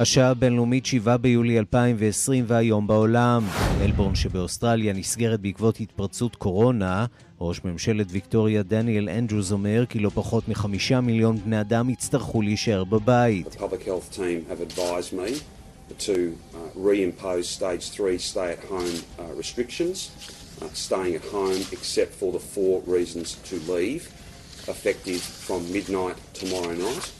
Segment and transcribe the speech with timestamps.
[0.00, 3.46] השעה הבינלאומית 7 ביולי 2020 והיום בעולם.
[3.80, 7.06] מלבורן שבאוסטרליה נסגרת בעקבות התפרצות קורונה.
[7.40, 12.84] ראש ממשלת ויקטוריה דניאל אנדרוס אומר כי לא פחות מחמישה מיליון בני אדם יצטרכו להישאר
[12.84, 13.56] בבית.
[15.98, 19.98] to uh, reimpose stage 3 stay-at-home uh, restrictions,
[20.62, 24.02] uh, staying at home except for the four reasons to leave,
[24.68, 27.19] effective from midnight tomorrow night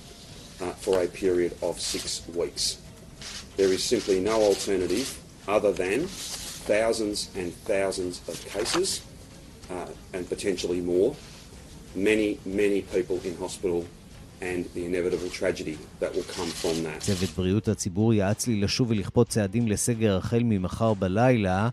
[0.62, 2.78] uh, for a period of six weeks.
[3.56, 5.08] There is simply no alternative
[5.48, 6.06] other than
[6.72, 9.02] thousands and thousands of cases
[9.70, 11.14] uh, and potentially more,
[11.94, 13.84] many, many people in hospital.
[17.00, 21.68] צוות בריאות הציבור יעץ לי לשוב ולכפות צעדים לסגר החל ממחר בלילה.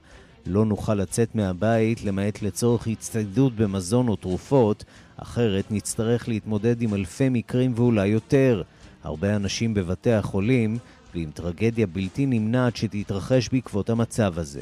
[0.46, 4.84] לא נוכל לצאת מהבית למעט לצורך הצטיידות במזון או תרופות,
[5.18, 8.62] אחרת נצטרך להתמודד עם אלפי מקרים ואולי יותר.
[9.04, 10.78] הרבה אנשים בבתי החולים,
[11.16, 14.62] ועם טרגדיה בלתי נמנעת שתתרחש בעקבות המצב הזה.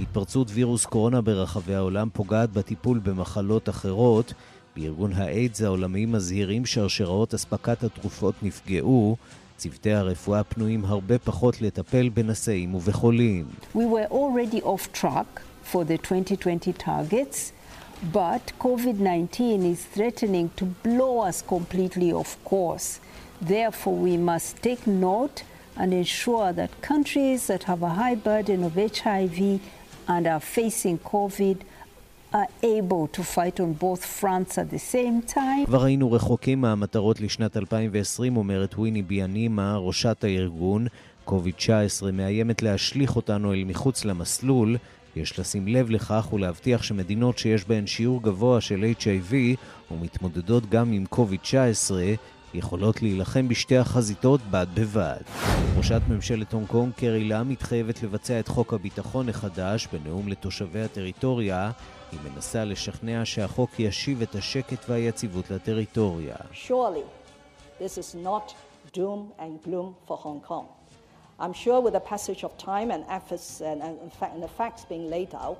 [0.00, 4.34] התפרצות וירוס קורונה ברחבי העולם פוגעת בטיפול במחלות אחרות.
[4.76, 9.16] בארגון האיידס העולמי מזהירים שרשראות אספקת התרופות נפגעו.
[9.56, 13.44] צוותי הרפואה פנויים הרבה פחות לטפל בנשאים ובחולים.
[13.74, 15.40] We were already off track
[15.72, 17.52] for the 2020 targets,
[18.12, 23.00] but COVID-19 is threatening to blow us completely off course.
[23.40, 25.42] Therefore, we must take note
[25.76, 29.60] and ensure that countries that have a high burden of HIV
[30.08, 31.58] and are facing COVID
[32.32, 35.66] are able to fight on both fronts at the same time.
[35.66, 40.86] כבר היינו רחוקים מהמטרות לשנת 2020, אומרת וויני ביאנימה, ראשת הארגון.
[41.24, 44.76] קוביד-19 מאיימת להשליך אותנו אל מחוץ למסלול.
[45.16, 49.34] יש לשים לב לכך ולהבטיח שמדינות שיש בהן שיעור גבוה של HIV
[49.90, 51.92] ומתמודדות גם עם קוביד-19
[52.56, 55.20] יכולות להילחם בשתי החזיתות בד בבד.
[55.76, 61.70] ראשת ממשלת הונג קונג קרי לה מתחייבת לבצע את חוק הביטחון החדש בנאום לתושבי הטריטוריה.
[62.12, 66.36] היא מנסה לשכנע שהחוק ישיב את השקט והיציבות לטריטוריה.
[66.52, 67.04] Surely,
[67.80, 68.54] this is not
[68.96, 70.66] doom and gloom for Hong Kong.
[71.38, 75.34] I'm sure with the passage of time and efforts and, and the facts being laid
[75.34, 75.58] out,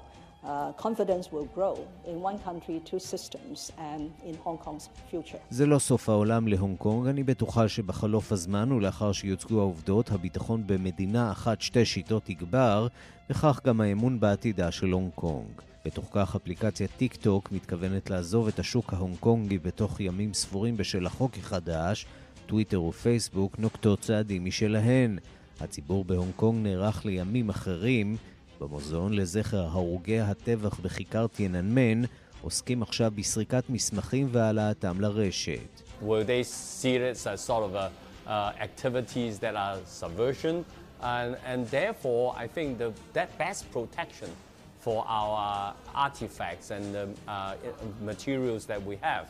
[0.76, 1.76] confidence will grow
[2.10, 5.38] in one country, two systems, and in Hong Kong's future.
[5.50, 7.06] זה לא סוף העולם להונג קונג.
[7.06, 12.86] אני בטוחה שבחלוף הזמן ולאחר שיוצגו העובדות, הביטחון במדינה אחת שתי שיטות יגבר,
[13.30, 15.50] וכך גם האמון בעתידה של הונג קונג.
[15.84, 21.06] בתוך כך אפליקציית טיק טוק מתכוונת לעזוב את השוק ההונג קונגי בתוך ימים ספורים בשל
[21.06, 22.06] החוק החדש,
[22.46, 25.18] טוויטר ופייסבוק נוקטות צעדים משלהן.
[25.60, 28.16] הציבור בהונג קונג נערך לימים אחרים,
[28.59, 32.01] במוזיאון לזכר הרוגי הטבח בכיכר טייננמן
[32.41, 35.81] עוסקים עכשיו בסריקת מסמכים והעלאתם לרשת.
[36.01, 37.91] Will they see it as sort of a,
[38.27, 40.66] uh, activities that are subversion?
[41.01, 44.29] And, and therefore, I think the, that best protection
[44.79, 47.55] for our artifacts and the uh,
[48.11, 49.25] materials that we have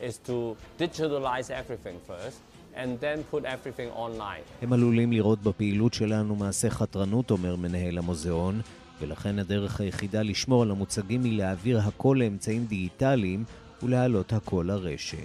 [0.00, 2.38] is to digitalize everything first.
[2.75, 4.43] and then put everything online.
[4.61, 8.61] הם עלולים לראות בפעילות שלנו מעשה חתרנות, אומר מנהל המוזיאון,
[9.01, 13.43] ולכן הדרך היחידה לשמור על המוצגים היא להעביר הכל לאמצעים דיגיטליים
[13.83, 15.17] ולהעלות הכל לרשת.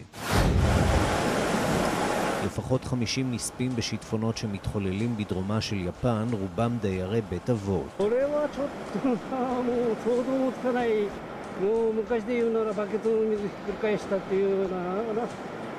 [2.45, 8.01] לפחות 50 נספים בשיטפונות שמתחוללים בדרומה של יפן, רובם דיירי בית אבות.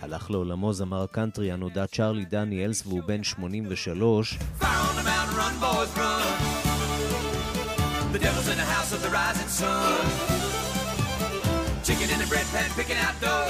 [0.01, 4.39] הלך לעולמו זמר הקאנטרי הנודע צ'ארלי דניאלס והוא בן 83.
[8.12, 10.04] The devil's in the house of the rising sun.
[11.86, 13.46] Chicken in the bread pan picking out dough.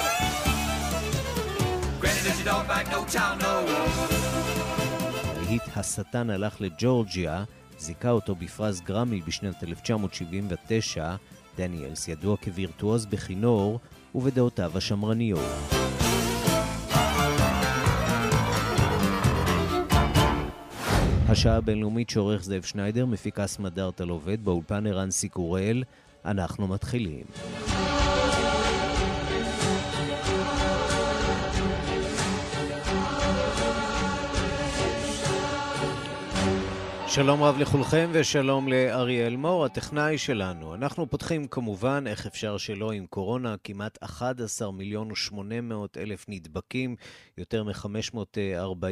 [2.01, 2.89] Granny, does your dog bite?
[2.91, 3.55] No child, no.
[5.47, 7.45] להיט השטן הלך לג'ורג'יה,
[7.79, 11.17] זיכה אותו בפרס גרמי בשנת 1979.
[11.57, 13.81] דניאלס ידוע כווירטואוז בכינור
[14.15, 15.80] ובדעותיו השמרניות.
[21.31, 25.83] השעה הבינלאומית שעורך זאב שניידר, מפיקס מדארטל עובד, באולפן ערן סיקורל.
[26.25, 27.25] אנחנו מתחילים.
[37.11, 40.75] שלום רב לכולכם ושלום לאריאל מור, הטכנאי שלנו.
[40.75, 46.97] אנחנו פותחים כמובן, איך אפשר שלא, עם קורונה, כמעט 11 מיליון ו-800 אלף נדבקים,
[47.41, 48.87] יותר מ-540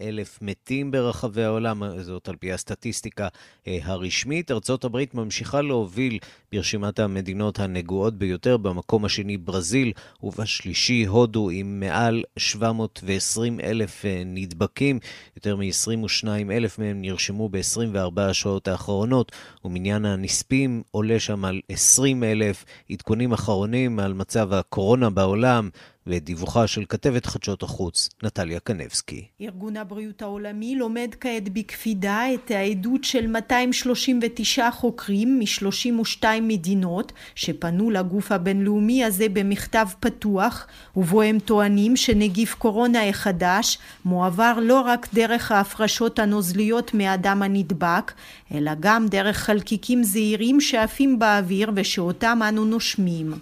[0.00, 3.28] אלף מתים ברחבי העולם, זאת על פי הסטטיסטיקה
[3.66, 4.50] אה, הרשמית.
[4.50, 6.18] ארצות הברית ממשיכה להוביל
[6.52, 9.92] ברשימת המדינות הנגועות ביותר, במקום השני ברזיל,
[10.22, 14.98] ובשלישי הודו עם מעל 720 אלף אה, נדבקים,
[15.36, 17.60] יותר מ-22 אלף מהם נרשמו ב...
[17.60, 19.32] ב-24 השעות האחרונות,
[19.64, 25.70] ומניין הנספים עולה שם על 20 אלף עדכונים אחרונים על מצב הקורונה בעולם.
[26.10, 29.24] לדיווחה של כתבת חדשות החוץ, נטליה קנבסקי.
[29.40, 38.32] ארגון הבריאות העולמי לומד כעת בקפידה את העדות של 239 חוקרים מ-32 מדינות שפנו לגוף
[38.32, 40.66] הבינלאומי הזה במכתב פתוח,
[40.96, 48.12] ובו הם טוענים שנגיף קורונה החדש מועבר לא רק דרך ההפרשות הנוזליות מאדם הנדבק,
[48.54, 53.32] אלא גם דרך חלקיקים זעירים שעפים באוויר ושאותם אנו נושמים.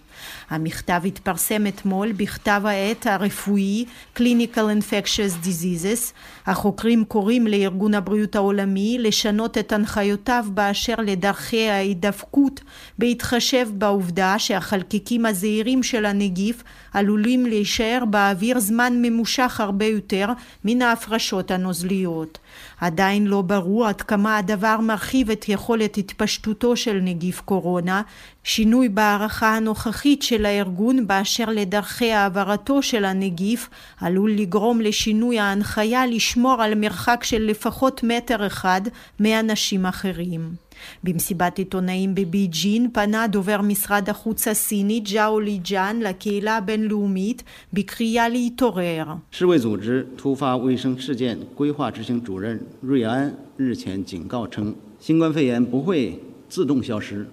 [0.51, 3.85] המכתב התפרסם אתמול בכתב העת הרפואי
[4.17, 6.13] Clinical Infectious Diseases.
[6.47, 12.61] החוקרים קוראים לארגון הבריאות העולמי לשנות את הנחיותיו באשר לדרכי ההידבקות
[12.99, 16.63] בהתחשב בעובדה שהחלקיקים הזעירים של הנגיף
[16.93, 20.29] עלולים להישאר באוויר זמן ממושך הרבה יותר
[20.65, 22.39] מן ההפרשות הנוזליות.
[22.81, 28.03] עדיין לא ברור עד כמה הדבר מרחיב את יכולת התפשטותו של נגיף קורונה,
[28.45, 33.69] שינוי בהערכה הנוכחית של הארגון באשר לדרכי העברתו של הנגיף
[34.01, 38.81] עלול לגרום לשינוי ההנחיה לשמור על מרחק של לפחות מטר אחד
[39.21, 40.68] מאנשים אחרים.
[41.04, 47.44] במסיבת עיתונאים בבייג'ין פנה דובר משרד החוץ הסיני ג'או ליג'אן לקהילה הבינלאומית
[47.74, 49.06] בקריאה להתעורר.
[49.32, 57.26] 世卫组织突发卫生事件规划执行主任瑞安日前警告称，新冠肺炎不会自动消失。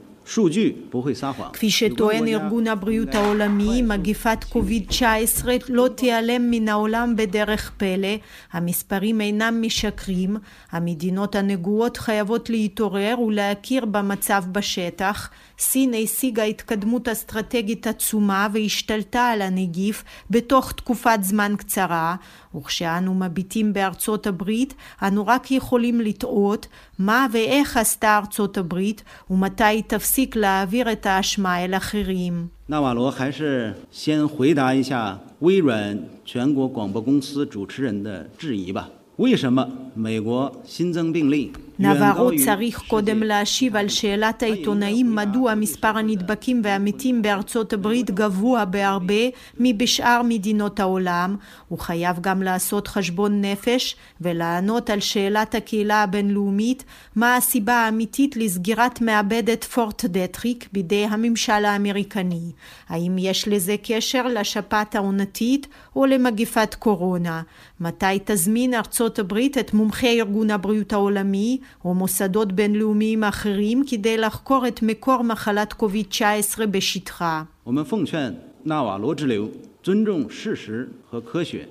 [1.53, 8.15] כפי שטוען ארגון הבריאות העולמי, מגיפת קוביד-19 לא תיעלם מן העולם בדרך פלא,
[8.51, 10.37] המספרים אינם משקרים,
[10.71, 15.29] המדינות הנגועות חייבות להתעורר ולהכיר במצב בשטח,
[15.59, 22.15] סין השיגה התקדמות אסטרטגית עצומה והשתלטה על הנגיף בתוך תקופת זמן קצרה,
[22.54, 26.66] וכשאנו מביטים בארצות הברית, אנו רק יכולים לטעות
[26.98, 32.48] מה ואיך עשתה ארצות הברית ומתי היא תפסיק להעביר את האשמה אל אחרים.
[32.70, 38.88] 纳瓦罗还是先回答一下微软全国广播公司主持人的质疑吧。
[39.16, 49.23] 为什么美国新增病例 נברו צריך קודם להשיב על שאלת העיתונאים מדוע מספר הנדבקים והמתים בארצות הברית גבוה בהרבה
[49.59, 51.35] מבשאר מדינות העולם.
[51.67, 56.83] הוא חייב גם לעשות חשבון נפש ולענות על שאלת הקהילה הבינלאומית
[57.15, 62.51] מה הסיבה האמיתית לסגירת מעבדת פורט דטריק בידי הממשל האמריקני.
[62.89, 67.41] האם יש לזה קשר לשפעת העונתית או למגיפת קורונה?
[67.80, 74.68] מתי תזמין ארצות הברית את מומחי ארגון הבריאות העולמי או מוסדות בינלאומיים אחרים כדי לחקור
[74.68, 77.42] את מקור מחלת קוביד-19 בשטחה.
[77.64, 79.50] 我们奉劝纳瓦罗之流
[79.82, 81.66] 尊重事实和科学。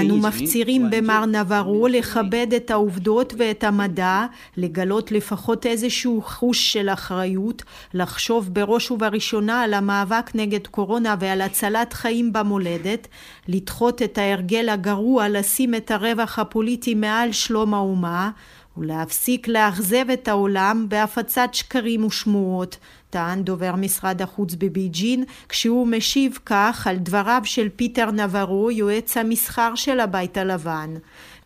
[0.00, 7.62] אנו מפצירים במר נברו לכבד את העובדות ואת המדע, לגלות לפחות איזשהו חוש של אחריות,
[7.94, 13.08] לחשוב בראש ובראשונה על המאבק נגד קורונה ועל הצלת חיים במולדת,
[13.48, 18.30] לדחות את ההרגל הגרוע לשים את הרווח הפוליטי מעל שלום האומה,
[18.78, 22.76] ולהפסיק לאכזב את העולם בהפצת שקרים ושמועות,
[23.10, 29.74] טען דובר משרד החוץ בבייג'ין, כשהוא משיב כך על דבריו של פיטר נברו, יועץ המסחר
[29.74, 30.94] של הבית הלבן.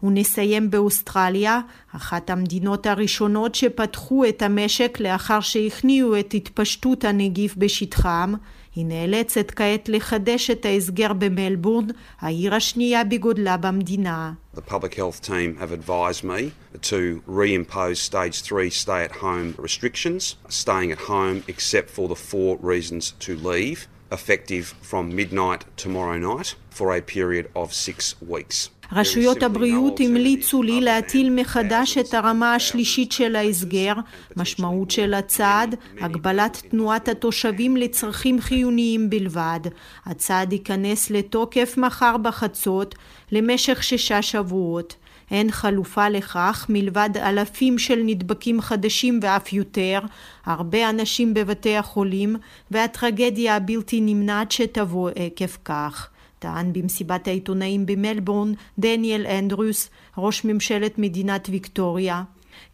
[0.02, 1.60] ונסיים באוסטרליה,
[1.96, 8.34] אחת המדינות הראשונות שפתחו את המשק לאחר שהכניעו את התפשטות הנגיף בשטחם.
[8.74, 11.86] היא נאלצת כעת לחדש את ההסגר במלבורן,
[12.20, 14.32] העיר השנייה בגודלה במדינה.
[14.54, 20.36] The public health team have advised me to reimpose stage 3 stay at home restrictions,
[20.48, 26.54] staying at home except for the four reasons to leave, effective from midnight tomorrow night
[26.68, 28.68] for a period of six weeks.
[28.94, 33.94] רשויות הבריאות המליצו לי להטיל מחדש את הרמה השלישית של ההסגר,
[34.36, 39.60] משמעות של הצעד, הגבלת תנועת התושבים לצרכים חיוניים בלבד.
[40.06, 42.94] הצעד ייכנס לתוקף מחר בחצות
[43.32, 44.94] למשך שישה שבועות.
[45.30, 49.98] אין חלופה לכך מלבד אלפים של נדבקים חדשים ואף יותר,
[50.44, 52.36] הרבה אנשים בבתי החולים
[52.70, 56.11] והטרגדיה הבלתי נמנעת שתבוא עקב כך.
[56.42, 62.22] טען במסיבת העיתונאים במלבורן דניאל אנדרוס, ראש ממשלת מדינת ויקטוריה.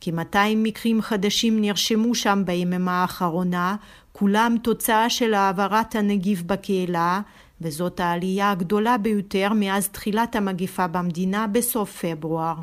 [0.00, 3.76] כ-200 מקרים חדשים נרשמו שם ביממה האחרונה,
[4.12, 7.20] כולם תוצאה של העברת הנגיף בקהילה,
[7.60, 12.54] וזאת העלייה הגדולה ביותר מאז תחילת המגיפה במדינה בסוף פברואר.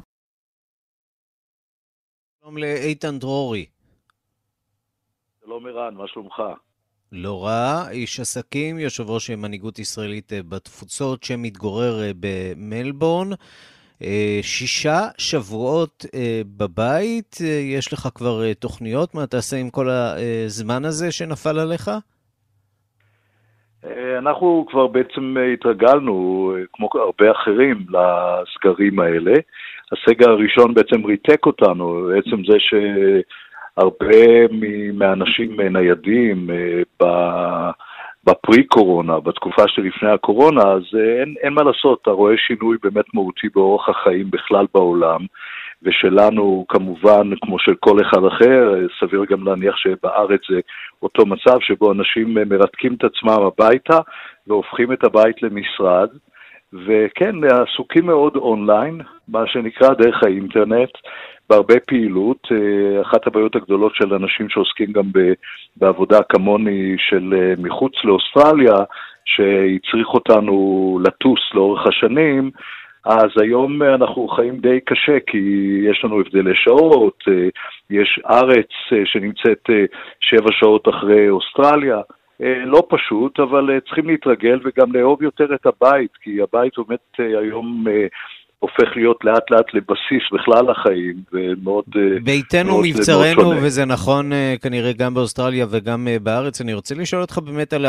[2.41, 3.65] שלום לאיתן דרורי.
[5.45, 6.41] שלום ערן, מה שלומך?
[7.12, 13.29] לא רע, איש עסקים, יושב ראש מנהיגות ישראלית אה, בתפוצות שמתגורר אה, במלבורן.
[14.03, 16.05] אה, שישה שבועות
[16.57, 17.35] בבית,
[17.77, 19.15] יש לך כבר תוכניות?
[19.15, 21.91] מה תעשה עם כל הזמן הזה שנפל עליך?
[24.17, 29.33] אנחנו כבר בעצם התרגלנו, כמו הרבה אחרים, לסגרים האלה.
[29.91, 32.74] הסגר הראשון בעצם ריתק אותנו, בעצם זה ש...
[33.77, 34.48] הרבה
[34.94, 37.72] מהאנשים ניידים אה,
[38.25, 43.48] בפרי-קורונה, בתקופה שלפני הקורונה, אז אה, אין, אין מה לעשות, אתה רואה שינוי באמת מהותי
[43.55, 45.20] באורח החיים בכלל בעולם,
[45.84, 50.60] ושלנו כמובן, כמו של כל אחד אחר, סביר גם להניח שבארץ זה
[51.03, 54.00] אותו מצב שבו אנשים מרתקים את עצמם הביתה
[54.48, 56.10] והופכים את הבית למשרד.
[56.74, 60.89] וכן, עסוקים מאוד אונליין, מה שנקרא דרך האינטרנט,
[61.49, 62.47] בהרבה פעילות.
[62.51, 65.11] אה, אחת הבעיות הגדולות של אנשים שעוסקים גם
[65.77, 68.75] בעבודה כמוני של אה, מחוץ לאוסטרליה,
[69.25, 72.51] שהצריך אותנו לטוס לאורך השנים,
[73.05, 75.37] אז היום אנחנו חיים די קשה, כי
[75.91, 77.47] יש לנו הבדלי שעות, אה,
[77.89, 78.69] יש ארץ
[79.05, 79.69] שנמצאת
[80.19, 82.01] שבע שעות אחרי אוסטרליה.
[82.65, 87.85] לא פשוט, אבל צריכים להתרגל וגם לאהוב יותר את הבית, כי הבית באמת היום
[88.59, 91.85] הופך להיות לאט לאט לבסיס בכלל החיים, ומאוד...
[91.95, 96.62] אה, ביתנו מאוד, מבצרנו, מאוד וזה נכון אה, כנראה גם באוסטרליה וגם אה, בארץ.
[96.62, 97.85] אני רוצה לשאול אותך באמת על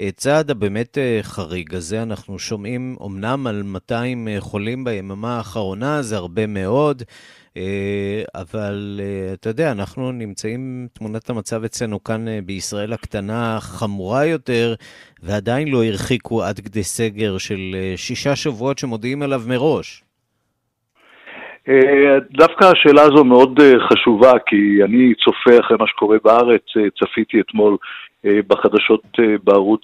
[0.00, 2.02] הצעד הבאמת חריג הזה.
[2.02, 7.02] אנחנו שומעים אמנם על 200 חולים ביממה האחרונה, זה הרבה מאוד.
[8.34, 9.00] אבל
[9.32, 14.74] אתה יודע, אנחנו נמצאים, תמונת המצב אצלנו כאן בישראל הקטנה חמורה יותר,
[15.22, 20.04] ועדיין לא הרחיקו עד כדי סגר של שישה שבועות שמודיעים עליו מראש.
[21.68, 26.82] אה, דווקא השאלה הזו מאוד אה, חשובה, כי אני צופה אחרי מה שקורה בארץ, אה,
[27.00, 27.76] צפיתי אתמול
[28.46, 29.02] בחדשות
[29.44, 29.80] בערוץ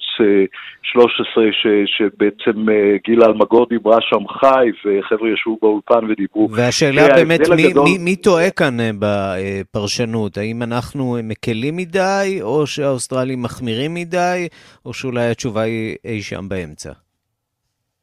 [0.83, 2.65] 13, ש, שבעצם
[3.05, 6.47] גילה אלמגור דיברה שם חי, וחבר'ה ישבו באולפן ודיברו.
[6.51, 7.83] והשאלה באמת, מי, הגדול...
[7.83, 10.37] מי, מי טועה כאן בפרשנות?
[10.37, 14.47] האם אנחנו מקלים מדי, או שהאוסטרלים מחמירים מדי,
[14.85, 16.91] או שאולי התשובה היא אי שם באמצע?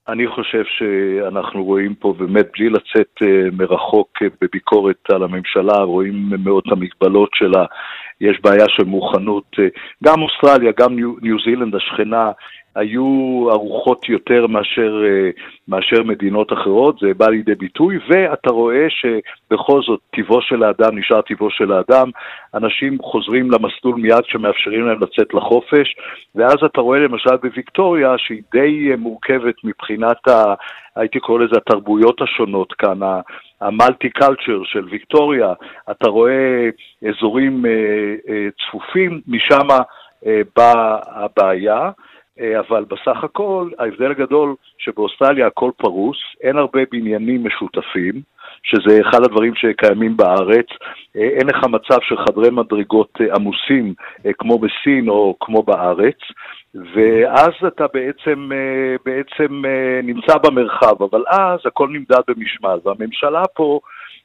[0.09, 6.29] אני חושב שאנחנו רואים פה באמת, בלי לצאת אה, מרחוק אה, בביקורת על הממשלה, רואים
[6.45, 7.65] מאוד את המגבלות שלה.
[8.23, 9.65] יש בעיה של מוכנות, אה,
[10.05, 12.31] גם אוסטרליה, גם ניו זילנד השכנה,
[12.75, 15.31] היו ערוכות יותר מאשר, אה,
[15.69, 21.21] מאשר מדינות אחרות, זה בא לידי ביטוי, ואתה רואה שבכל זאת טיבו של האדם נשאר
[21.21, 22.11] טיבו של האדם,
[22.55, 25.97] אנשים חוזרים למסלול מיד שמאפשרים להם לצאת לחופש,
[26.35, 30.55] ואז אתה רואה למשל בוויקטוריה שהיא די אה, מורכבת מבחינת, ה,
[30.97, 33.01] הייתי קורא לזה התרבויות השונות כאן,
[33.67, 35.53] המולטי קלצ'ר של ויקטוריה,
[35.91, 36.69] אתה רואה
[37.09, 39.69] אזורים אה, צפופים, משם
[40.57, 41.91] באה הבעיה.
[42.41, 48.23] אה, אבל בסך הכל ההבדל הגדול שבאוסטרליה הכל פרוס, אין הרבה בניינים משותפים,
[48.63, 50.67] שזה אחד הדברים שקיימים בארץ,
[51.17, 53.95] אה, אין לך מצב של חדרי מדרגות אה, עמוסים
[54.39, 56.19] כמו בסין או כמו בארץ,
[56.75, 58.51] ואז אתה בעצם,
[59.05, 59.63] בעצם
[60.03, 63.81] נמצא במרחב, אבל אז הכל נמדד במשמעת, והממשלה פה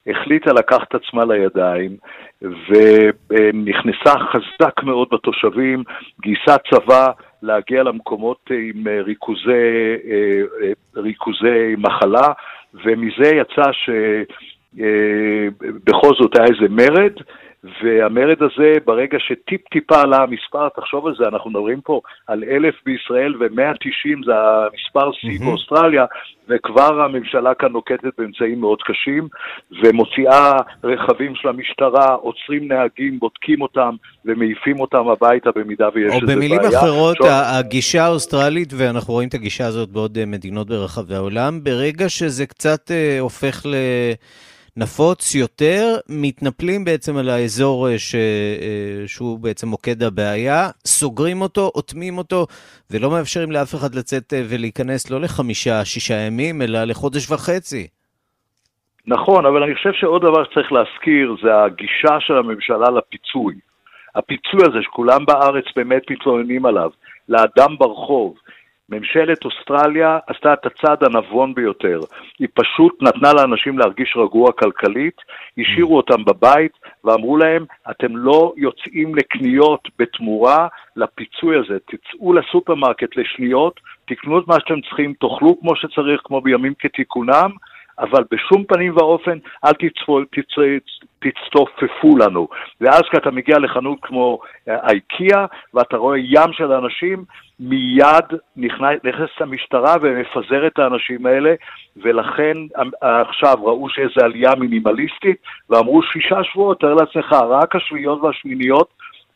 [0.08, 1.98] החליטה לקחת עצמה לידיים
[2.42, 5.84] ונכנסה חזק מאוד בתושבים,
[6.22, 7.08] גייסה צבא
[7.42, 9.52] להגיע למקומות עם אה, ריכוזי,
[10.10, 12.28] אה, אה, ריכוזי מחלה,
[12.74, 13.72] ומזה יצא
[14.74, 17.14] שבכל זאת היה איזה מרד,
[17.84, 23.36] והמרד הזה, ברגע שטיפ-טיפה עלה המספר, תחשוב על זה, אנחנו מדברים פה על אלף בישראל
[23.40, 25.44] ו-190 זה המספר שיא mm-hmm.
[25.46, 26.06] באוסטרליה,
[26.50, 29.28] וכבר הממשלה כאן נוקטת באמצעים מאוד קשים,
[29.84, 33.96] ומוציאה רכבים של המשטרה, עוצרים נהגים, בודקים אותם
[34.26, 36.36] ומעיפים אותם הביתה במידה ויש איזה בעיה.
[36.36, 37.28] או במילים אחרות, שוב...
[37.30, 43.20] הגישה האוסטרלית, ואנחנו רואים את הגישה הזאת בעוד מדינות ברחבי העולם, ברגע שזה קצת אה,
[43.20, 43.76] הופך ל...
[44.80, 48.16] נפוץ יותר, מתנפלים בעצם על האזור אה, ש...
[48.16, 52.46] אה, שהוא בעצם מוקד הבעיה, סוגרים אותו, אוטמים אותו,
[52.92, 57.88] ולא מאפשרים לאף אחד לצאת אה, ולהיכנס לא לחמישה, שישה ימים, אלא לחודש וחצי.
[59.08, 63.56] נכון, אבל אני חושב שעוד דבר שצריך להזכיר זה הגישה של הממשלה לפיצוי.
[64.16, 66.90] הפיצוי הזה שכולם בארץ באמת מתלוננים עליו,
[67.30, 68.36] לאדם ברחוב,
[68.90, 72.00] ממשלת אוסטרליה עשתה את הצעד הנבון ביותר.
[72.40, 75.22] היא פשוט נתנה לאנשים להרגיש רגוע כלכלית,
[75.58, 76.72] השאירו אותם בבית
[77.04, 84.56] ואמרו להם, אתם לא יוצאים לקניות בתמורה לפיצוי הזה, תצאו לסופרמרקט לשניות, תקנו את מה
[84.60, 87.52] שאתם צריכים, תאכלו כמו שצריך, כמו בימים כתיקונם,
[88.00, 89.74] אבל בשום פנים ואופן אל.
[91.20, 92.48] תצטופפו לנו.
[92.82, 94.40] ואז כשאתה מגיע לחנות כמו
[94.70, 97.24] אה, אייקיה, ואתה רואה ים של אנשים,
[97.60, 98.26] מיד
[99.04, 101.54] נכנסת המשטרה ומפזרת את האנשים האלה,
[101.98, 102.54] ולכן
[103.04, 105.38] אה, עכשיו ראו שאיזו עלייה מינימליסטית,
[105.70, 108.90] ואמרו שישה שבועות, תאר לעצמך, רק השביעיות והשמיניות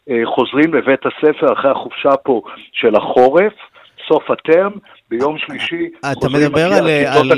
[0.10, 2.42] אה, חוזרים לבית הספר אחרי החופשה פה
[2.72, 3.54] של החורף,
[4.12, 4.72] סוף הטרם,
[5.10, 7.32] ביום שלישי אתה מדבר על, על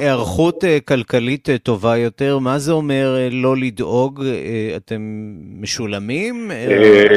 [0.00, 4.24] היערכות אה, כלכלית אה, טובה יותר, מה זה אומר אה, לא לדאוג?
[4.76, 5.00] אתם
[5.60, 6.50] משולמים?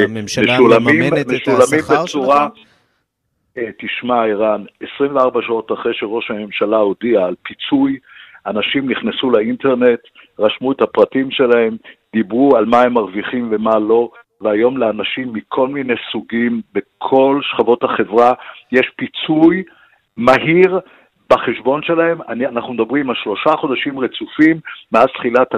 [0.04, 2.48] הממשלה מממנת את השכר בצורה...
[2.54, 3.70] שלכם?
[3.78, 7.98] תשמע, ערן, 24 שעות אחרי שראש הממשלה הודיע על פיצוי,
[8.46, 10.00] אנשים נכנסו לאינטרנט,
[10.38, 11.76] רשמו את הפרטים שלהם,
[12.12, 14.10] דיברו על מה הם מרוויחים ומה לא,
[14.40, 18.32] והיום לאנשים מכל מיני סוגים, בכל שכבות החברה,
[18.72, 19.62] יש פיצוי
[20.16, 20.80] מהיר
[21.30, 24.60] בחשבון שלהם, אני, אנחנו מדברים על שלושה חודשים רצופים
[24.92, 25.48] מאז תחילת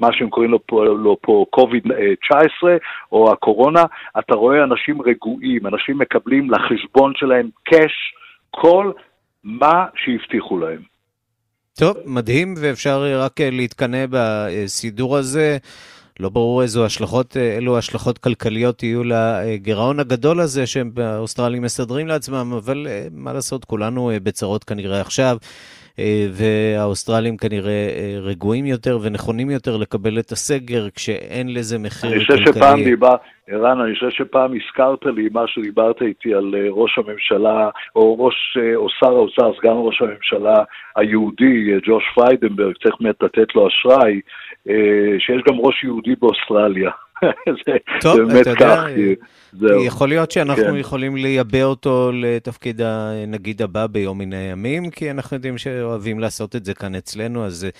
[0.00, 2.66] מה שהם קוראים לו פה, לו פה COVID-19
[3.12, 3.84] או הקורונה,
[4.18, 8.14] אתה רואה אנשים רגועים, אנשים מקבלים לחשבון שלהם קאש
[8.50, 8.92] כל
[9.44, 10.80] מה שהבטיחו להם.
[11.78, 15.58] טוב, מדהים, ואפשר רק להתקנא בסידור הזה.
[16.20, 20.90] לא ברור איזו השלכות, אילו השלכות כלכליות יהיו לגירעון הגדול הזה שהם
[21.60, 25.38] מסדרים לעצמם, אבל אה, מה לעשות, כולנו אה, בצרות כנראה עכשיו.
[25.98, 27.88] אה, והאוסטרלים כנראה
[28.20, 32.10] רגועים יותר ונכונים יותר לקבל את הסגר כשאין לזה מחיר.
[32.12, 33.14] אני חושב שפעם דיבר,
[33.48, 38.86] ערן, אני חושב שפעם הזכרת לי מה שדיברת איתי על ראש הממשלה, או ראש, או
[38.90, 40.64] שר האוצר, סגן ראש הממשלה
[40.96, 44.20] היהודי, ג'וש פריידנברג, צריך באמת לתת לו אשראי,
[44.68, 46.90] אה, שיש גם ראש יהודי באוסטרליה.
[48.02, 48.84] טוב, זה באמת אתה כך.
[48.96, 50.76] יודע, יכול להיות שאנחנו כן.
[50.76, 56.64] יכולים לייבא אותו לתפקיד הנגיד הבא ביום מן הימים, כי אנחנו יודעים שאוהבים לעשות את
[56.64, 57.70] זה כאן אצלנו, אז אה,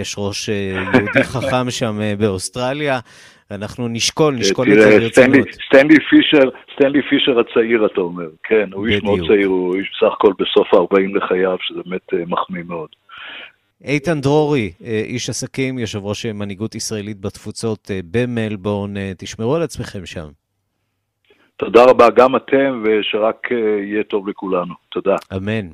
[0.00, 0.54] יש ראש אה,
[0.94, 2.98] יהודי חכם שם באוסטרליה.
[3.50, 5.48] אנחנו נשקול, נשקול את זה ברצינות.
[5.66, 10.12] סטנלי פישר, סטנלי פישר הצעיר, אתה אומר, כן, הוא איש מאוד צעיר, הוא איש בסך
[10.12, 12.88] הכל בסוף ה-40 לחייו, שזה באמת מחמיא מאוד.
[13.84, 19.62] איתן דרורי, אה, איש עסקים, יושב ראש מנהיגות ישראלית בתפוצות אה, במלבורן, אה, תשמרו על
[19.62, 20.28] עצמכם שם.
[21.56, 23.48] תודה רבה, גם אתם, ושרק
[23.82, 24.74] יהיה טוב לכולנו.
[24.90, 25.16] תודה.
[25.36, 25.68] אמן.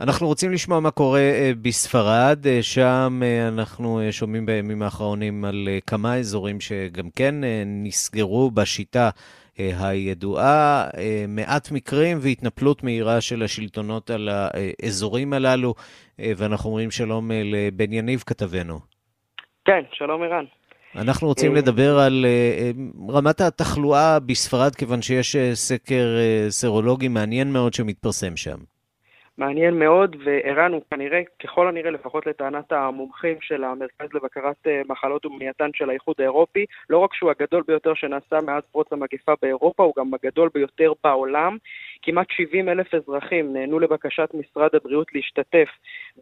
[0.00, 1.20] אנחנו רוצים לשמוע מה קורה
[1.62, 7.34] בספרד, שם אנחנו שומעים בימים האחרונים על כמה אזורים שגם כן
[7.66, 9.10] נסגרו בשיטה
[9.56, 10.86] הידועה,
[11.28, 15.74] מעט מקרים והתנפלות מהירה של השלטונות על האזורים הללו.
[16.20, 18.80] אה, ואנחנו אומרים שלום אה, לבן יניב כתבנו.
[19.64, 20.44] כן, שלום ערן.
[20.96, 22.26] אנחנו רוצים אה, לדבר על
[23.08, 26.16] רמת התחלואה בספרד, כיוון שיש סקר
[26.48, 28.58] סרולוגי מעניין מאוד שמתפרסם שם.
[29.38, 35.70] מעניין מאוד, וערן הוא כנראה, ככל הנראה, לפחות לטענת המומחים של המרכז לבקרת מחלות ומניעתן
[35.74, 40.14] של האיחוד האירופי, לא רק שהוא הגדול ביותר שנעשה מאז פרוץ המגפה באירופה, הוא גם
[40.14, 41.56] הגדול ביותר בעולם.
[42.04, 45.68] כמעט 70 אלף אזרחים נענו לבקשת משרד הבריאות להשתתף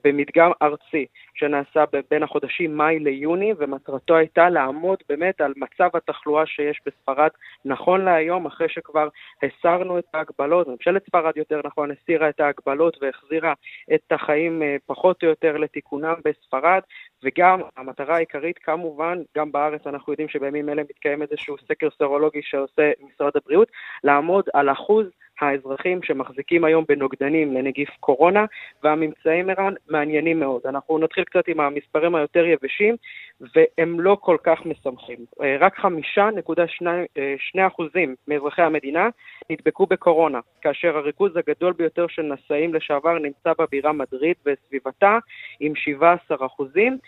[0.04, 6.80] במדגם ארצי שנעשה בין החודשים מאי ליוני, ומטרתו הייתה לעמוד באמת על מצב התחלואה שיש
[6.86, 7.28] בספרד
[7.64, 9.08] נכון להיום, אחרי שכבר
[9.42, 13.52] הסרנו את ההגבלות, ממשלת ספרד יותר נכון הסירה את ההגבלות והחזירה
[13.94, 16.80] את החיים אה, פחות או יותר לתיקונם בספרד,
[17.24, 22.90] וגם המטרה העיקרית כמובן, גם בארץ אנחנו יודעים שבימים אלה מתקיים איזשהו סקר סרולוגי שעושה
[23.00, 23.68] משרד הבריאות,
[24.04, 25.06] לעמוד על אחוז
[25.42, 28.44] האזרחים שמחזיקים היום בנוגדנים לנגיף קורונה,
[28.82, 30.60] והממצאים, ערן, מעניינים מאוד.
[30.64, 32.96] אנחנו נתחיל קצת עם המספרים היותר יבשים.
[33.54, 35.18] והם לא כל כך משמחים.
[35.42, 36.64] אה, רק חמישה נקודה
[37.38, 39.08] שני אחוזים מאזרחי המדינה
[39.50, 45.18] נדבקו בקורונה, כאשר הריכוז הגדול ביותר של נשאים לשעבר נמצא בבירה מדריד וסביבתה
[45.60, 46.92] עם 17 אחוזים.
[46.92, 46.98] אה,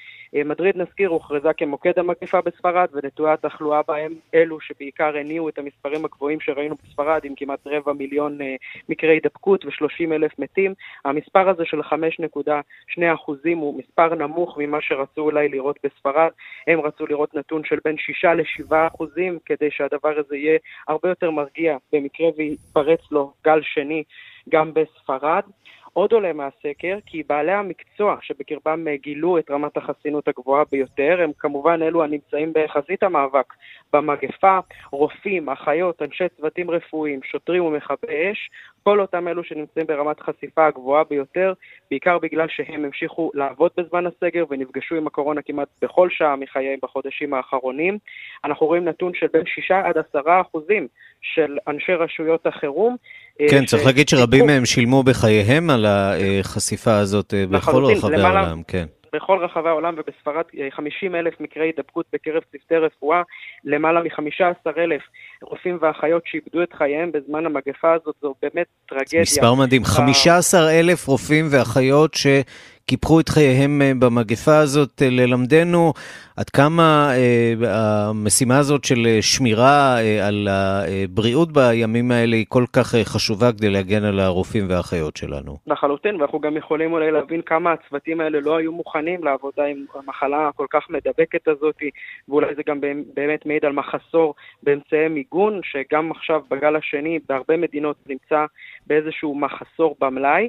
[0.42, 6.40] מדריד, נזכיר, הוכרזה כמוקד המגפה בספרד, ונטועי התחלואה בהם אלו שבעיקר הניעו את המספרים הגבוהים
[6.40, 8.56] שראינו בספרד, עם כמעט רבע מיליון אה,
[8.88, 10.74] מקרי הידבקות ו-30 אלף מתים.
[11.04, 16.30] המספר הזה של 5.2 אחוזים הוא מספר נמוך ממה שרצו אולי לראות בספרד.
[16.66, 21.30] הם רצו לראות נתון של בין 6 ל-7 אחוזים, כדי שהדבר הזה יהיה הרבה יותר
[21.30, 24.02] מרגיע במקרה ויפרץ לו גל שני
[24.48, 25.42] גם בספרד.
[25.94, 31.82] עוד עולה מהסקר כי בעלי המקצוע שבקרבם גילו את רמת החסינות הגבוהה ביותר הם כמובן
[31.82, 33.54] אלו הנמצאים בחזית המאבק
[33.92, 34.58] במגפה,
[34.90, 38.50] רופאים, אחיות, אנשי צוותים רפואיים, שוטרים ומכבי אש,
[38.82, 41.52] כל אותם אלו שנמצאים ברמת חשיפה הגבוהה ביותר,
[41.90, 47.34] בעיקר בגלל שהם המשיכו לעבוד בזמן הסגר ונפגשו עם הקורונה כמעט בכל שעה מחייהם בחודשים
[47.34, 47.98] האחרונים.
[48.44, 50.88] אנחנו רואים נתון של בין 6 עד 10 אחוזים
[51.22, 52.96] של אנשי רשויות החירום.
[53.40, 53.70] אה, כן, ש...
[53.70, 58.86] צריך להגיד שרבים מהם שילמו בחייהם על החשיפה הזאת אה, בכל רחבי העולם, כן.
[59.14, 63.22] בכל רחבי העולם ובספרד 50 אה, אלף מקרי הידבקות בקרב צוותי רפואה,
[63.64, 65.02] למעלה מ-15 אלף
[65.42, 69.20] רופאים ואחיות שאיבדו את חייהם בזמן המגפה הזאת, זו באמת טרגדיה.
[69.20, 72.26] מספר מדהים, 15 אלף רופאים ואחיות ש...
[72.86, 75.92] קיפחו את חייהם אה, במגפה הזאת, אה, ללמדנו
[76.36, 77.54] עד כמה אה,
[78.10, 84.20] המשימה הזאת של שמירה על הבריאות בימים האלה היא כל כך חשובה כדי להגן על
[84.20, 85.56] הרופאים והאחיות שלנו.
[85.66, 90.48] לחלוטין, ואנחנו גם יכולים אולי להבין כמה הצוותים האלה לא היו מוכנים לעבודה עם המחלה
[90.48, 91.76] הכל כך מדבקת הזאת,
[92.28, 92.80] ואולי זה גם
[93.14, 98.44] באמת מעיד על מחסור באמצעי מיגון, שגם עכשיו בגל השני בהרבה מדינות נמצא
[98.86, 100.48] באיזשהו מחסור במלאי.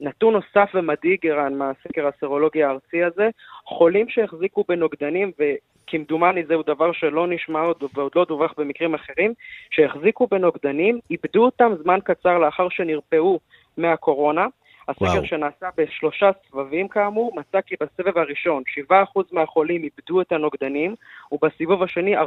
[0.00, 3.28] נתון נוסף ומדאיג, ערן, מהסקר הסרולוגי הארצי הזה,
[3.64, 9.34] חולים שהחזיקו בנוגדנים, וכמדומני זהו דבר שלא נשמע עוד ועוד לא דווח במקרים אחרים,
[9.70, 13.40] שהחזיקו בנוגדנים, איבדו אותם זמן קצר לאחר שנרפאו
[13.76, 14.46] מהקורונה.
[14.88, 15.26] הסקר וואו.
[15.26, 18.92] שנעשה בשלושה סבבים כאמור, מצא כי בסבב הראשון 7%
[19.32, 20.94] מהחולים איבדו את הנוגדנים,
[21.32, 22.22] ובסיבוב השני 14%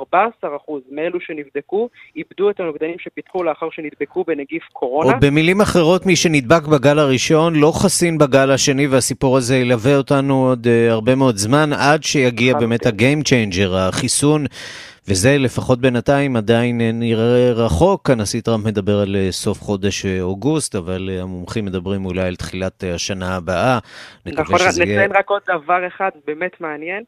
[0.92, 5.14] מאלו שנבדקו איבדו את הנוגדנים שפיתחו לאחר שנדבקו בנגיף קורונה.
[5.14, 10.48] או במילים אחרות, מי שנדבק בגל הראשון לא חסין בגל השני, והסיפור הזה ילווה אותנו
[10.48, 14.46] עוד uh, הרבה מאוד זמן, עד שיגיע באמת ה-game changer, החיסון.
[15.10, 18.10] וזה לפחות בינתיים עדיין נראה רחוק.
[18.10, 22.36] הנשיא טראמפ מדבר על אה, סוף חודש אה, אוגוסט, אבל אה, המומחים מדברים אולי על
[22.36, 23.80] תחילת השנה הבאה.
[24.26, 25.08] נכון, נציין יהיה...
[25.14, 27.04] רק עוד דבר אחד באמת מעניין.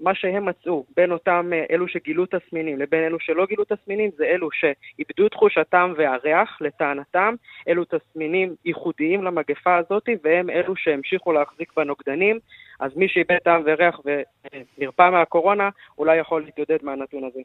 [0.00, 4.48] מה שהם מצאו בין אותם אלו שגילו תסמינים לבין אלו שלא גילו תסמינים זה אלו
[4.52, 7.34] שאיבדו תחוש הטעם והריח לטענתם,
[7.68, 12.38] אלו תסמינים ייחודיים למגפה הזאת והם אלו שהמשיכו להחזיק בנוגדנים,
[12.80, 17.40] אז מי שאיבד טעם וריח ונרפא מהקורונה אולי יכול להתמודד מהנתון הזה.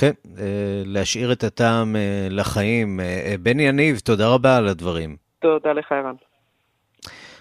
[0.00, 3.00] כן, אה, להשאיר את הטעם אה, לחיים.
[3.00, 5.16] אה, בני יניב, תודה רבה על הדברים.
[5.38, 6.14] תודה לך, ערן.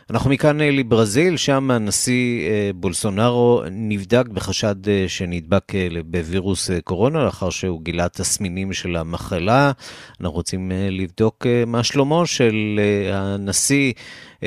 [0.10, 5.72] אנחנו מכאן אה, לברזיל, שם הנשיא אה, בולסונארו נבדק בחשד אה, שנדבק
[6.06, 9.72] בווירוס קורונה, לאחר שהוא גילה תסמינים של המחלה.
[10.20, 12.80] אנחנו רוצים לבדוק מה שלומו של
[13.14, 13.94] הנשיא,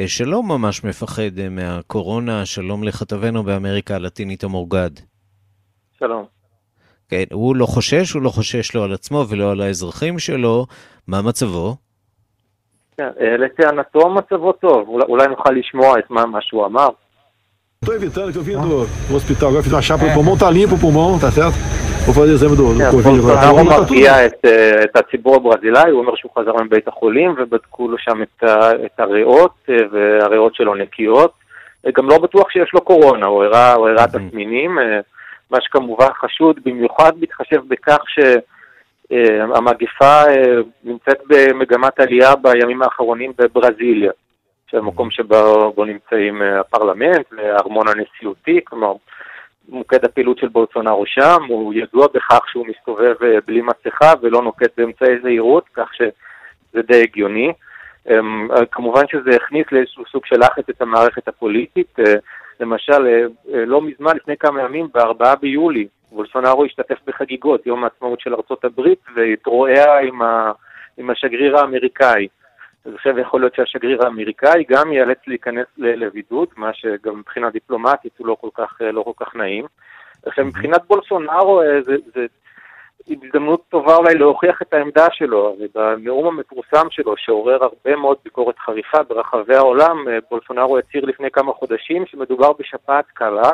[0.07, 2.47] שלא ממש מפחד מהקורונה.
[2.47, 4.91] שלום לכתבנו באמריקה הלטינית המורגד.
[5.99, 6.25] שלום.
[7.09, 10.67] כן, הוא לא חושש, הוא לא חושש לא על עצמו ולא על האזרחים שלו.
[11.07, 11.77] מה מצבו?
[13.39, 16.89] לטענתו מצבו טוב, אולי נוכל לשמוע את מה שהוא אמר.
[17.87, 20.75] Tô evitando que eu vim do, hospital, agora fiz uma chapa no pulmão, tá limpo
[20.75, 21.57] o pulmão, tá certo?
[22.05, 23.47] vou fazer exame do, do Covid agora.
[23.47, 28.23] הוא מרגיע את הציבור הברזילאי, הוא אומר שהוא חזר מבית החולים ובדקו לו שם
[28.87, 31.33] את הריאות, והריאות שלו נקיות.
[31.97, 34.79] גם לא בטוח שיש לו קורונה, הוא הראה תסמינים,
[35.51, 38.19] מה שכמובן חשוד במיוחד בהתחשב בכך ש...
[39.13, 44.13] אה, המגפה אה, נמצאת במגמת עלייה בימים האחרונים בברזיליה,
[44.71, 48.93] שזה מקום שבו נמצאים אה, הפרלמנט והארמון הנשיאותי, כלומר
[49.69, 53.15] מוקד הפעילות של בולסונארו שם, הוא ידוע בכך שהוא מסתובב
[53.47, 57.53] בלי מסכה ולא נוקט באמצעי זהירות, כך שזה די הגיוני.
[58.71, 61.97] כמובן שזה הכניס לאיזשהו סוג של לחץ את המערכת הפוליטית.
[62.61, 68.65] למשל, לא מזמן, לפני כמה ימים, ב-4 ביולי, בולסונארו השתתף בחגיגות יום העצמאות של ארצות
[68.65, 70.53] הברית והתרועע עם, ה,
[70.97, 72.29] עם השגריר האמריקאי.
[72.85, 78.27] אז עכשיו יכול להיות שהשגריר האמריקאי גם ייאלץ להיכנס לבידוד, מה שגם מבחינה דיפלומטית הוא
[78.27, 79.67] לא כל כך, לא כל כך נעים.
[80.27, 82.27] עכשיו מבחינת בולסונארו אה, זה, זה
[83.11, 89.03] הזדמנות טובה אולי להוכיח את העמדה שלו, ובנאום המפורסם שלו, שעורר הרבה מאוד ביקורת חריפה
[89.03, 93.51] ברחבי העולם, אה, בולסונארו הצהיר לפני כמה חודשים שמדובר בשפעת קלה,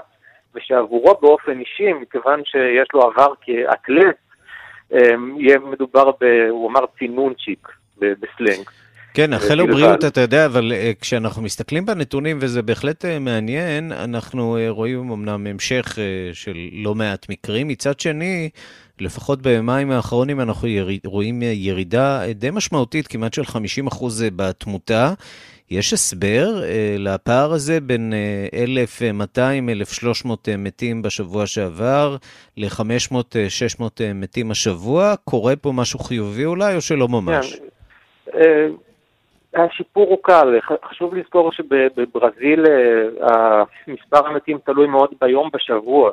[0.54, 4.16] ושעבורו באופן אישי, מכיוון שיש לו עבר כאתלט,
[5.38, 8.70] יהיה מדובר, ב, הוא אמר צינונצ'יק בסלנג.
[9.16, 13.92] כן, נאחל לו בריאות, אתה יודע, אבל uh, כשאנחנו מסתכלים בנתונים, וזה בהחלט uh, מעניין,
[13.92, 15.98] אנחנו uh, רואים אמנם המשך
[16.32, 17.68] של לא מעט מקרים.
[17.68, 18.50] מצד שני,
[19.00, 24.04] לפחות במים האחרונים אנחנו יריד, רואים ירידה די משמעותית, כמעט של 50%
[24.36, 25.12] בתמותה.
[25.70, 28.12] יש הסבר uh, לפער הזה בין
[28.52, 28.54] uh,
[30.24, 32.16] 1,200-1,300 uh, מתים בשבוע שעבר
[32.56, 35.14] ל-500-600 uh, מתים השבוע?
[35.24, 37.60] קורה פה משהו חיובי אולי, או שלא ממש?
[38.32, 38.36] כן.
[39.56, 42.64] השיפור הוא קל, חשוב לזכור שבברזיל
[43.22, 46.10] אה, מספר המתים תלוי מאוד ביום בשבוע,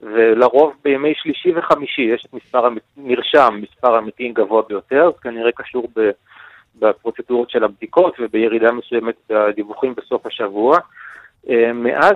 [0.00, 5.88] ולרוב בימי שלישי וחמישי יש את מספר, נרשם מספר המתים גבוה ביותר, זה כנראה קשור
[7.30, 10.78] בפרוצדורות של הבדיקות ובירידה מסוימת בדיווחים בסוף השבוע.
[11.48, 12.14] אה, מאז,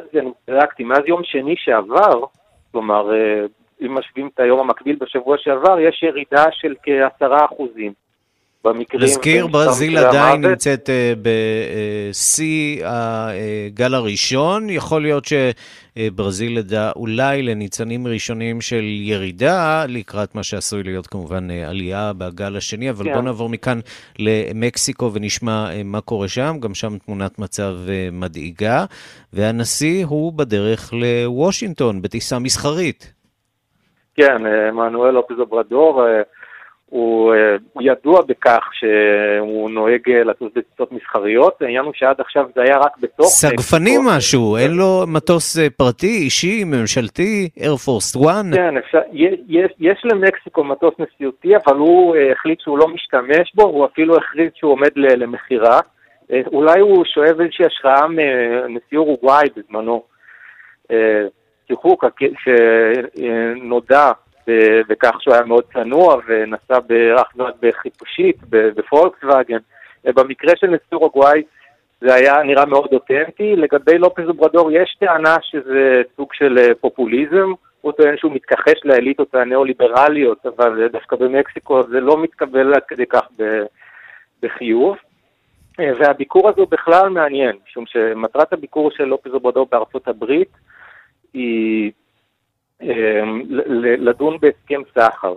[0.48, 2.24] אני מאז יום שני שעבר,
[2.72, 3.46] כלומר, אה,
[3.80, 7.92] אם משווים את היום המקביל בשבוע שעבר, יש ירידה של כעשרה אחוזים.
[8.64, 9.02] במקרים...
[9.02, 14.70] נזכיר, ברזיל עדיין נמצאת uh, בשיא הגל הראשון.
[14.70, 21.52] יכול להיות שברזיל ידעה אולי לניצנים ראשונים של ירידה, לקראת מה שעשוי להיות כמובן uh,
[21.68, 23.12] עלייה בגל השני, אבל כן.
[23.12, 23.80] בואו נעבור מכאן
[24.18, 26.56] למקסיקו ונשמע uh, מה קורה שם.
[26.60, 27.76] גם שם תמונת מצב
[28.12, 28.84] מדאיגה.
[29.32, 33.12] והנשיא הוא בדרך לוושינגטון, בטיסה מסחרית.
[34.14, 36.02] כן, מנואל לופז אברדור.
[36.94, 42.46] הוא, אה, הוא ידוע בכך שהוא נוהג אה, לטוס בטיסות מסחריות, העניין הוא שעד עכשיו
[42.54, 43.26] זה היה רק בתוך...
[43.26, 48.44] סגפני משהו, אין לו מטוס אה, פרטי, אישי, ממשלתי, Air Force 1?
[48.54, 53.86] כן, אפשר, יש, יש למקסיקו מטוס נשיאותי, אבל הוא החליט שהוא לא משתמש בו, הוא
[53.86, 55.80] אפילו הכריז שהוא עומד למכירה.
[56.46, 60.02] אולי הוא שואב איזושהי השראה מנשיא אורוגוואי בזמנו.
[61.68, 61.96] תראו,
[62.44, 64.12] שנודע
[64.88, 66.78] בכך שהוא היה מאוד צנוע ונסע
[67.16, 69.58] אך ורק בחיפושית, בפולקסווגן.
[70.04, 71.42] במקרה של נשיא אורוגוואי
[72.00, 73.56] זה היה נראה מאוד אותנטי.
[73.56, 77.52] לגבי לופז אוברדור יש טענה שזה סוג של אה, פופוליזם.
[77.80, 83.28] הוא טוען שהוא מתכחש לאליטות הניאו-ליברליות, אבל דווקא במקסיקו זה לא מתקבל עד כדי כך
[84.42, 84.96] בחיוב.
[85.80, 90.50] אה, והביקור הזה הוא בכלל מעניין, משום שמטרת הביקור של לופז אוברדור בארצות הברית
[91.34, 91.92] היא
[93.98, 95.34] לדון בהסכם סחר.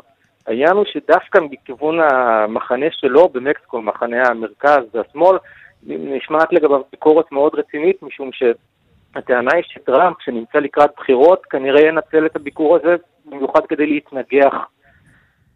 [0.47, 5.37] העניין הוא שדווקא מכיוון המחנה שלו במקסיקו, מחנה המרכז והשמאל,
[5.83, 12.35] נשמעת לגביו ביקורת מאוד רצינית, משום שהטענה היא שטראמפ, שנמצא לקראת בחירות, כנראה ינצל את
[12.35, 14.53] הביקור הזה במיוחד כדי להתנגח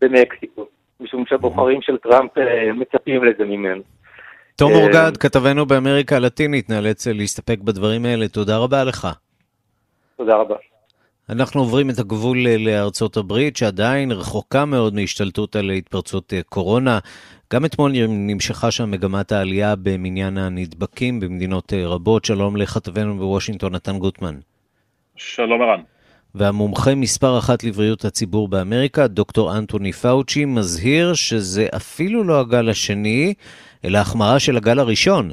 [0.01, 0.65] במקסיקו,
[0.99, 3.81] משום שהבוחרים של טראמפ אה, מצפים לזה ממנו.
[4.55, 8.27] תום אורגד, כתבנו באמריקה הלטינית, נאלץ להסתפק בדברים האלה.
[8.27, 9.07] תודה רבה לך.
[10.17, 10.55] תודה רבה.
[11.31, 16.99] אנחנו עוברים את הגבול לארצות הברית, שעדיין רחוקה מאוד מהשתלטות על התפרצות אה, קורונה.
[17.53, 22.25] גם אתמול נמשכה שם מגמת העלייה במניין הנדבקים במדינות אה, רבות.
[22.25, 24.35] שלום לכתבנו בוושינגטון, נתן גוטמן.
[25.15, 25.81] שלום ערן.
[26.35, 33.33] והמומחה מספר אחת לבריאות הציבור באמריקה, דוקטור אנטוני פאוצ'י, מזהיר שזה אפילו לא הגל השני,
[33.85, 35.31] אלא החמרה של הגל הראשון.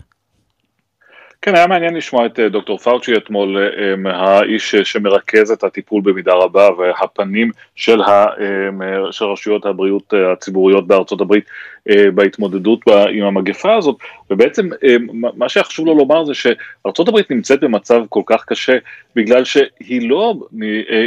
[1.43, 6.33] כן, היה מעניין לשמוע את אה, דוקטור פאוצ'י אתמול, אה, האיש שמרכז את הטיפול במידה
[6.33, 11.45] רבה והפנים של, ה, אה, של רשויות הבריאות הציבוריות בארצות הברית
[12.15, 12.81] בהתמודדות
[13.13, 13.97] עם המגפה הזאת,
[14.31, 14.69] ובעצם
[15.13, 18.79] מה שחשוב לו לומר זה שארצות הברית נמצאת במצב כל כך קשה
[19.17, 20.35] בגלל שהיא לא,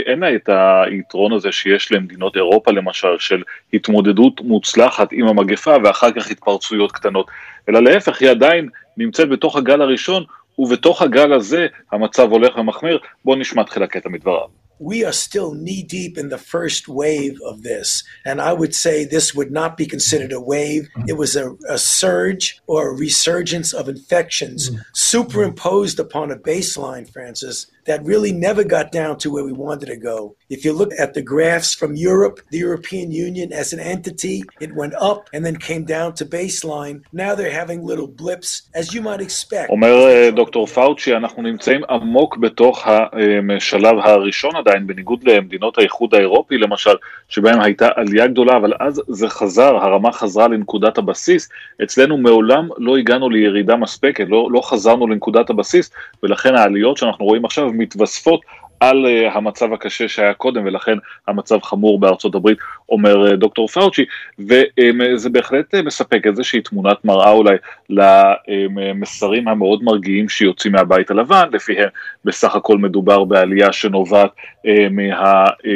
[0.05, 0.49] אין לה את
[0.85, 7.27] היתרון הזה שיש למדינות אירופה למשל, של התמודדות מוצלחת עם המגפה ואחר כך התפרצויות קטנות,
[7.69, 10.23] אלא להפך, היא עדיין נמצאת בתוך הגל הראשון,
[10.59, 12.99] ובתוך הגל הזה המצב הולך ומחמיר.
[13.25, 14.61] בואו נשמע תחילה קטע מדבריו.
[14.81, 18.03] we are still knee deep in the first wave of this.
[18.25, 20.89] And I would say this would not be considered a wave.
[21.07, 27.67] It was a, a surge or a resurgence of infections superimposed upon a baseline, Francis,
[27.87, 30.17] that really never got down to where we wanted to go.
[30.55, 34.71] If you look at the graphs from Europe, the European Union as an entity, it
[34.81, 36.97] went up and then came down to baseline.
[37.23, 38.49] Now they're having little blips,
[38.81, 39.69] as you might expect.
[39.69, 46.95] אומר דוקטור פאוצ'י, אנחנו נמצאים עמוק בתוך השלב הראשון עדיין, בניגוד למדינות האיחוד האירופי למשל,
[47.29, 51.49] שבהם הייתה עלייה גדולה, אבל אז זה חזר, הרמה חזרה לנקודת הבסיס.
[51.83, 55.91] אצלנו מעולם לא הגענו לירידה מספקת, לא, לא חזרנו לנקודת הבסיס,
[56.23, 58.41] ולכן העליות שאנחנו רואים עכשיו מתווספות
[58.81, 62.57] על uh, המצב הקשה שהיה קודם, ולכן המצב חמור בארצות הברית,
[62.89, 64.05] אומר uh, דוקטור פאוצ'י,
[64.39, 67.55] וזה um, בהחלט מספק איזושהי תמונת מראה אולי
[67.89, 71.89] למסרים המאוד מרגיעים שיוצאים מהבית הלבן, לפיהם
[72.25, 74.29] בסך הכל מדובר בעלייה שנובעת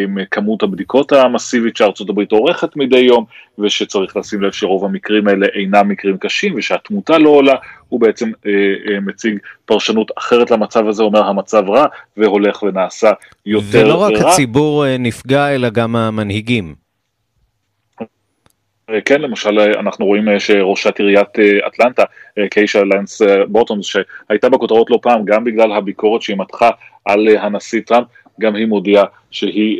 [0.07, 3.25] מכמות הבדיקות המסיבית שארצות הברית עורכת מדי יום,
[3.59, 7.55] ושצריך לשים לב שרוב המקרים האלה אינם מקרים קשים, ושהתמותה לא עולה,
[7.89, 11.85] הוא בעצם אה, אה, מציג פרשנות אחרת למצב הזה, אומר המצב רע,
[12.17, 13.11] והולך ונעשה
[13.45, 13.85] יותר רע.
[13.85, 14.13] ולא רק.
[14.25, 16.75] הציבור אה, נפגע, אלא גם המנהיגים.
[18.89, 21.29] אה, כן, למשל, אה, אנחנו רואים שראשת עיריית
[21.67, 22.03] אטלנטה,
[22.51, 26.69] קיישה לנס בוטומס, שהייתה בכותרות לא פעם, גם בגלל הביקורת שהיא מתחה
[27.05, 28.07] על הנשיא טראמפ,
[28.39, 29.79] גם היא מודיעה שהיא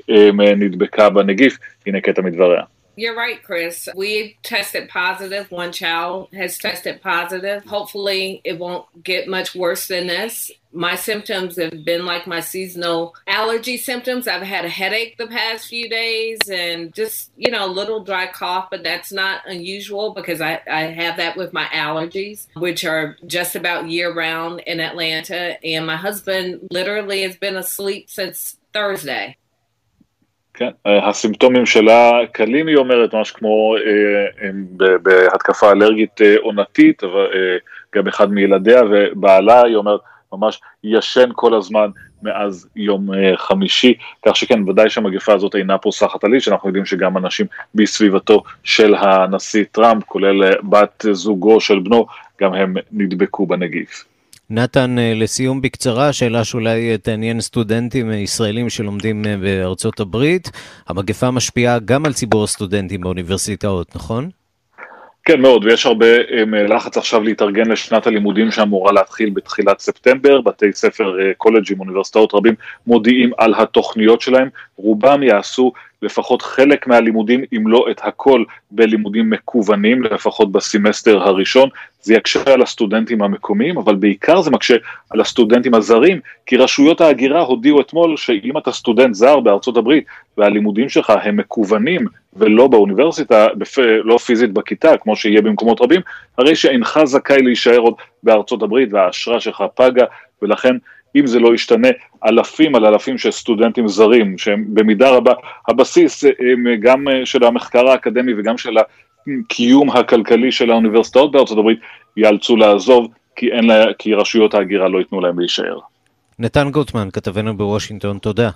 [0.58, 1.58] נדבקה בנגיף.
[1.88, 2.62] הנה קטע מדבריה.
[2.96, 3.90] You're right, Chris.
[3.96, 5.52] We tested positive.
[5.52, 7.66] One child has tested positive.
[7.66, 10.52] Hopefully, it won't get much worse than this.
[10.72, 14.28] My symptoms have been like my seasonal allergy symptoms.
[14.28, 18.28] I've had a headache the past few days and just, you know, a little dry
[18.28, 23.18] cough, but that's not unusual because I, I have that with my allergies, which are
[23.26, 25.64] just about year round in Atlanta.
[25.66, 29.38] And my husband literally has been asleep since Thursday.
[30.56, 34.50] כן, אה, הסימפטומים שלה קלים, היא אומרת, ממש כמו אה,
[35.04, 37.04] בהתקפה אלרגית אה, עונתית,
[37.96, 40.00] גם אחד מילדיה ובעלה, היא אומרת,
[40.34, 41.89] ממש ישן כל הזמן
[42.24, 43.94] מאז יום חמישי,
[44.26, 48.96] כך שכן, ודאי שהמגפה הזאת אינה פוסחת על איש, אנחנו יודעים שגם אנשים בסביבתו של
[48.96, 52.06] הנשיא טראמפ, כולל בת זוגו של בנו,
[52.41, 54.06] גם הם נדבקו בנגיף.
[54.50, 60.52] נתן, אה, לסיום בקצרה, שאלה שאולי אה, תעניין סטודנטים אה, ישראלים שלומדים בארצות הברית.
[60.88, 64.30] המגפה משפיעה גם על ציבור הסטודנטים באוניברסיטאות, נכון?
[65.28, 66.06] כן מאוד, ויש הרבה
[66.68, 72.56] לחץ עכשיו להתארגן לשנת הלימודים שאמורה להתחיל בתחילת ספטמבר, בתי ספר, קולג'ים, אוניברסיטאות רבים
[72.88, 75.72] מודיעים על התוכניות שלהם, רובם יעשו
[76.06, 81.70] לפחות חלק מהלימודים, אם לא את הכל, בלימודים מקוונים, לפחות בסמסטר הראשון.
[82.02, 84.76] זה יקשה על הסטודנטים המקומיים, אבל בעיקר זה מקשה
[85.10, 90.06] על הסטודנטים הזרים, כי רשויות ההגירה הודיעו אתמול שאם אתה סטודנט זר בארצות הברית
[90.38, 93.78] והלימודים שלך הם מקוונים ולא באוניברסיטה, בפ...
[94.04, 96.02] לא פיזית בכיתה, כמו שיהיה במקומות רבים,
[96.38, 100.06] הרי שאינך זכאי להישאר עוד בארצות הברית והאשרה שלך פגה,
[100.41, 100.76] ולכן
[101.15, 101.88] אם זה לא ישתנה,
[102.28, 105.34] אלפים על אלפים של סטודנטים זרים, שהם במידה רבה
[105.67, 111.80] הבסיס הם גם של המחקר האקדמי וגם של הקיום הכלכלי של האוניברסיטאות בארצות הברית,
[112.17, 115.80] ייאלצו לעזוב, כי, לה, כי רשויות ההגירה לא ייתנו להם להישאר.
[116.39, 118.49] נתן גוטמן, כתבנו בוושינגטון, תודה.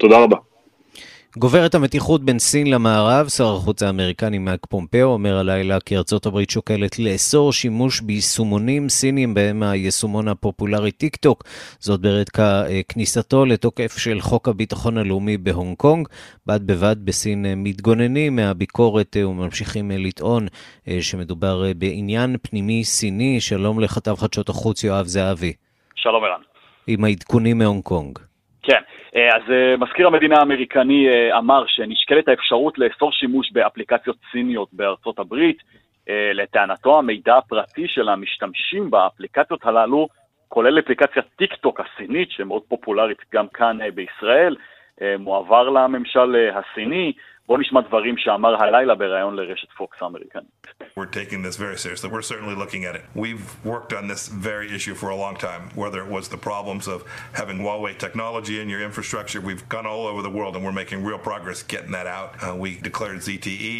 [0.00, 0.36] תודה רבה.
[1.38, 6.50] גוברת המתיחות בין סין למערב, שר החוץ האמריקני מייק פומפאו אומר הלילה כי ארצות הברית
[6.50, 11.44] שוקלת לאסור שימוש ביישומונים סינים בהם היישומון הפופולרי טיק טוק,
[11.78, 16.08] זאת ברקע כניסתו לתוקף של חוק הביטחון הלאומי בהונג קונג.
[16.46, 20.46] בד בבד בסין מתגוננים מהביקורת וממשיכים לטעון
[21.00, 23.40] שמדובר בעניין פנימי סיני.
[23.40, 25.52] שלום לכתב חדשות החוץ יואב זהבי.
[25.94, 26.40] שלום ערן.
[26.86, 28.18] עם העדכונים מהונג קונג.
[28.66, 28.82] כן,
[29.16, 35.18] אה, אז אה, מזכיר המדינה האמריקני אה, אמר שנשקלת האפשרות לאסור שימוש באפליקציות סיניות בארצות
[35.18, 35.62] הברית.
[36.34, 40.08] לטענתו, המידע הפרטי של המשתמשים באפליקציות הללו,
[40.48, 44.56] כולל אפליקציית טיק טוק הסינית, שמאוד פופולרית גם כאן בישראל,
[45.18, 47.12] מועבר לממשל הסיני.
[47.47, 50.67] בואו נשמע דברים שאמר הלילה בריאיון לרשת פוקס האמריקנית.
[50.97, 52.09] We're taking this very seriously.
[52.09, 53.03] We're certainly looking at it.
[53.23, 56.85] We've worked on this very issue for a long time, whether it was the problems
[56.93, 56.99] of
[57.41, 59.39] having Huawei technology in your infrastructure.
[59.49, 62.29] We've gone all over the world and we're making real progress getting that out.
[62.43, 63.71] Uh, we declared ZTE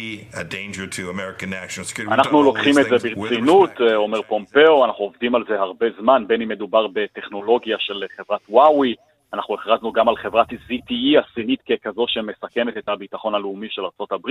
[0.42, 2.14] a danger to American national security.
[2.14, 6.48] אנחנו לוקחים את זה ברצינות, אומר פומפאו, אנחנו עובדים על זה הרבה זמן, בין אם
[6.48, 8.94] מדובר בטכנולוגיה של חברת וואוי,
[9.33, 14.29] אנחנו הכרזנו גם על חברת ZTE הסינית ככזו שמסכנת את הביטחון הלאומי של ארה"ב.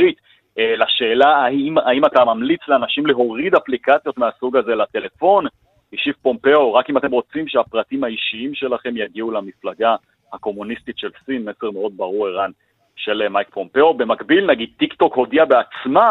[0.59, 5.47] אה, לשאלה האם, האם אתה ממליץ לאנשים להוריד אפליקציות מהסוג הזה לטלפון,
[5.93, 9.97] השיב פומפאו, רק אם אתם רוצים שהפרטים האישיים שלכם יגיעו למפלגה
[10.33, 12.51] הקומוניסטית של סין, מסר מאוד ברור, ערן,
[12.97, 13.95] של מייק פומפאו.
[13.95, 16.11] במקביל, נגיד, טיק טוק הודיעה בעצמה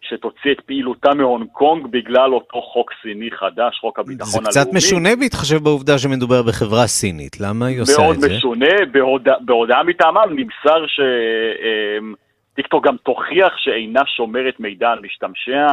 [0.00, 4.52] שתוציא את פעילותה מהונג קונג בגלל אותו חוק סיני חדש, חוק הביטחון הלאומי.
[4.52, 8.28] זה קצת משונה בהתחשב בעובדה שמדובר בחברה סינית, למה היא עושה את זה?
[8.28, 10.84] מאוד משונה, בהודע, בהודעה מטעמם נמסר
[12.54, 15.66] שטיקטוק גם תוכיח שאינה שומרת מידע על משתמשיה,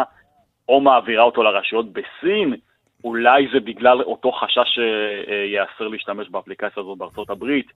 [0.70, 2.56] או מעבירה אותו לרשויות בסין,
[3.04, 7.68] אולי זה בגלל אותו חשש שייאסר להשתמש באפליקציה הזאת בארצות הברית,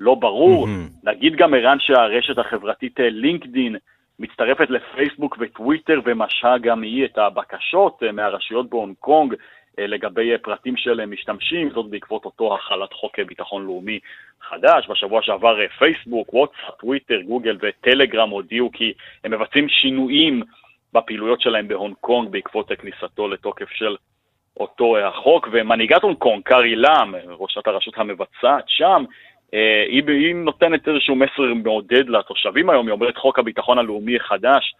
[0.00, 0.66] לא ברור.
[0.66, 1.10] Mm-hmm.
[1.10, 3.76] נגיד גם ערן שהרשת החברתית לינקדין,
[4.18, 9.34] מצטרפת לפייסבוק וטוויטר ומשהה גם היא את הבקשות אה, מהרשויות בהונג קונג
[9.78, 13.98] לגבי פרטים של משתמשים, זאת בעקבות אותו החלת חוק ביטחון לאומי
[14.40, 14.88] חדש.
[14.88, 18.92] בשבוע שעבר פייסבוק, וואטסאפ, טוויטר, גוגל וטלגרם הודיעו כי
[19.24, 20.42] הם מבצעים שינויים
[20.92, 23.96] בפעילויות שלהם בהונג קונג בעקבות כניסתו לתוקף של
[24.60, 29.04] אותו החוק, ומנהיגת הונג קונג, קארי לאם, ראשת הרשות המבצעת שם,
[29.88, 34.74] היא, היא נותנת איזשהו מסר מעודד לתושבים היום, היא אומרת חוק הביטחון הלאומי החדש,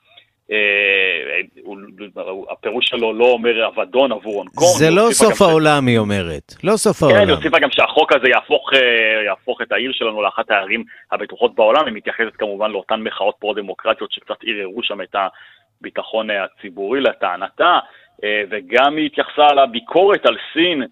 [2.51, 4.70] הפירוש שלו לא אומר אבדון עבור הונג קונג.
[4.79, 6.55] זה לא סוף העולם, היא אומרת.
[6.64, 7.18] לא סוף העולם.
[7.18, 8.70] כן, היא הוסיפה גם שהחוק הזה יהפוך,
[9.27, 14.39] יהפוך את העיר שלנו לאחת הערים הבטוחות בעולם, היא מתייחסת כמובן לאותן מחאות פרו-דמוקרטיות שקצת
[14.47, 15.16] ערערו שם את
[15.81, 17.79] הביטחון הציבורי לטענתה,
[18.51, 20.83] וגם היא התייחסה לביקורת על סין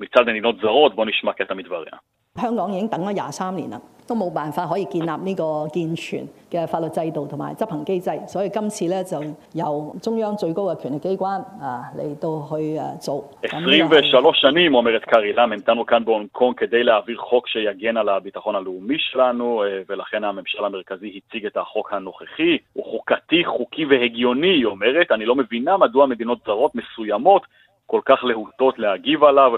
[0.00, 1.92] מצד מדינות זרות, בואו נשמע קטע מדבריה.
[2.41, 9.21] 香港已经等咗廿三年啦，都冇办法可以建立呢个健全嘅法律制度同埋执行机制，所以今次咧就
[9.53, 13.29] 由中央最高嘅权力机关啊嚟到去诶做。
[13.41, 18.55] 23 שנים, אומרת קארי לם, המתנו כאן בהונג קונג כדי להעביר חוק שיגן על הביטחון
[18.55, 22.57] הלאומי שלנו, ולכן הממשל המרכזי הציג את החוק הנוכחי.
[22.73, 25.11] הוא חוקתי, חוקי והגיוני, היא אומרת.
[25.11, 27.41] אני לא מבינה מדוע מדינות זרות מסוימות
[27.87, 29.51] כל כך להוטות להגיב עליו.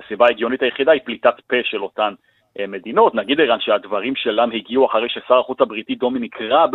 [0.00, 2.14] הסיבה ההגיונית היחידה היא פליטת פה של אותן
[2.68, 3.14] מדינות.
[3.14, 6.70] נגיד ערן שהדברים שלם הגיעו אחרי ששר החוץ הבריטי דומיניק ראב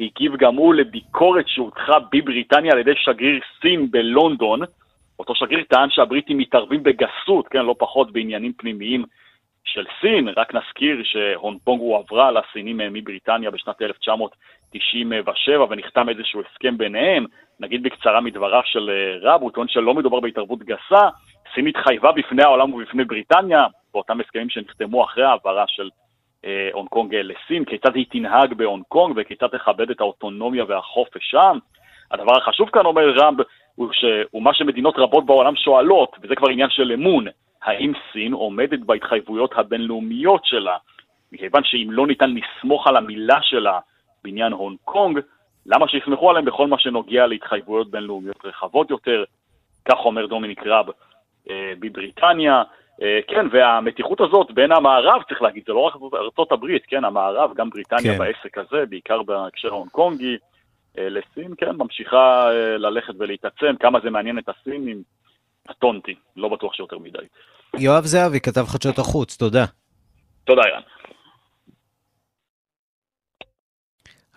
[0.00, 4.60] הגיב גם הוא לביקורת שהודחה בבריטניה על ידי שגריר סין בלונדון.
[5.18, 9.04] אותו שגריר טען שהבריטים מתערבים בגסות, כן, לא פחות בעניינים פנימיים
[9.64, 10.28] של סין.
[10.36, 17.26] רק נזכיר שהונג קונג הועברה לסינים מבריטניה בשנת 1997 ונחתם איזשהו הסכם ביניהם.
[17.60, 18.90] נגיד בקצרה מדבריו של
[19.22, 21.08] ראב, הוא טוען שלא מדובר בהתערבות גסה.
[21.56, 23.60] סין התחייבה בפני העולם ובפני בריטניה,
[23.94, 25.90] באותם הסכמים שנחתמו אחרי העברה של
[26.44, 31.58] אה, הונג קונג לסין, כיצד היא תנהג בהונג קונג וכיצד תכבד את האוטונומיה והחופש שם.
[32.10, 33.40] הדבר החשוב כאן, אומר רמב,
[33.74, 34.04] הוא, ש...
[34.30, 37.24] הוא מה שמדינות רבות בעולם שואלות, וזה כבר עניין של אמון,
[37.62, 40.76] האם סין עומדת בהתחייבויות הבינלאומיות שלה?
[41.32, 43.78] מכיוון שאם לא ניתן לסמוך על המילה שלה
[44.24, 45.20] בעניין הונג קונג,
[45.66, 49.24] למה שיסמכו עליהם בכל מה שנוגע להתחייבויות בינלאומיות רחבות יותר?
[49.88, 50.86] כך אומר דומיניק רב
[51.80, 52.62] בבריטניה,
[53.28, 57.70] כן, והמתיחות הזאת בין המערב, צריך להגיד, זה לא רק ארצות הברית, כן, המערב, גם
[57.70, 58.18] בריטניה כן.
[58.18, 60.36] בעסק הזה, בעיקר בהקשר ההונג קונגי,
[60.98, 65.02] לסין, כן, ממשיכה ללכת ולהתעצם, כמה זה מעניין את הסינים,
[65.68, 67.18] קטונתי, לא בטוח שיותר מדי.
[67.78, 69.64] יואב זהבי, כתב חדשות החוץ, תודה.
[70.44, 70.80] תודה, אירן.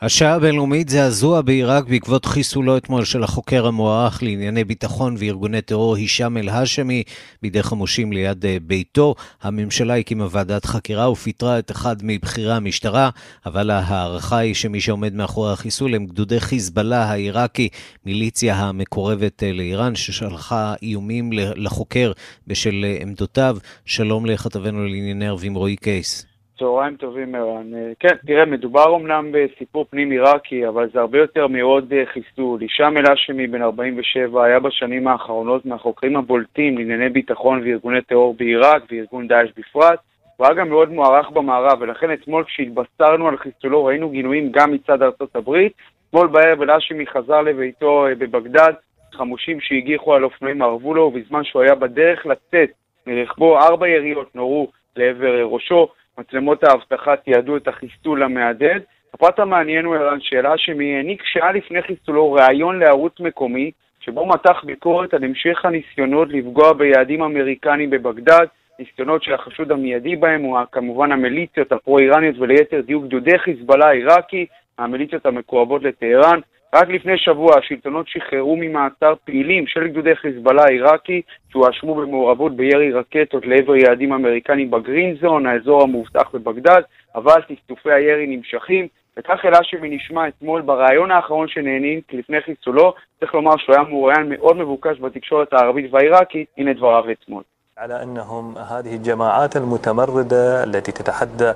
[0.01, 6.37] השעה הבינלאומית זעזוע בעיראק בעקבות חיסולו אתמול של החוקר המוערך לענייני ביטחון וארגוני טרור הישאם
[6.37, 7.03] אל-האשמי
[7.41, 9.15] בידי חמושים ליד ביתו.
[9.41, 13.09] הממשלה הקימה ועדת חקירה ופיטרה את אחד מבכירי המשטרה,
[13.45, 17.69] אבל ההערכה היא שמי שעומד מאחורי החיסול הם גדודי חיזבאללה העיראקי,
[18.05, 22.11] מיליציה המקורבת לאיראן, ששלחה איומים לחוקר
[22.47, 23.57] בשל עמדותיו.
[23.85, 26.28] שלום לכתבנו לענייני ערבים רועי קייס.
[26.59, 27.71] צהריים טובים, ערן.
[27.99, 32.61] כן, תראה, מדובר אמנם בסיפור פנים עיראקי, אבל זה הרבה יותר מעוד חיסול.
[32.61, 39.27] הישאם אל-האשמי, בן 47, היה בשנים האחרונות מהחוקרים הבולטים לענייני ביטחון וארגוני טרור בעיראק וארגון
[39.27, 39.99] דאעש בפרט.
[40.37, 45.01] הוא היה גם מאוד מוערך במערב, ולכן אתמול כשהתבשרנו על חיסולו ראינו גינויים גם מצד
[45.01, 45.73] ארצות הברית.
[46.09, 48.73] אתמול בערב אל-האשמי חזר לביתו בבגדד,
[49.13, 52.69] חמושים שהגיחו על אופנועים ערבו לו, ובזמן שהוא היה בדרך לצאת
[53.07, 55.87] מרכבו, ארבע יריות נורו לעבר ראשו.
[56.19, 58.81] מצלמות האבטחה תיעדו את החיסול המהדהד.
[59.13, 64.63] הפרט המעניין הוא ערן שאלה שמי העניק שעה לפני חיסולו ראיון לערוץ מקומי, שבו מתח
[64.63, 68.45] ביקורת על המשך הניסיונות לפגוע ביעדים אמריקניים בבגדד,
[68.79, 74.45] ניסיונות שהחשוד המיידי בהם הוא כמובן המיליציות הפרו-איראניות וליתר דיוק גדודי חיזבאללה העיראקי,
[74.77, 76.39] המיליציות המקורבות לטהרן.
[76.74, 83.46] רק לפני שבוע השלטונות שחררו ממעצר פעילים של גדודי חיזבאללה העיראקי שהואשמו במעורבות בירי רקטות
[83.46, 86.82] לעבר יעדים אמריקנים בגרין זון, האזור המאובטח בבגדד,
[87.14, 88.88] אבל טפטופי הירי נמשכים.
[89.18, 94.56] וכך אל-האשמי נשמע אתמול בריאיון האחרון שנהניק לפני חיסולו, צריך לומר שהוא היה מרואיין מאוד
[94.56, 97.42] מבוקש בתקשורת הערבית והעיראקית, הנה דבריו אתמול.
[97.78, 101.52] على انهم هذه الجماعات المتمرده التي تتحدى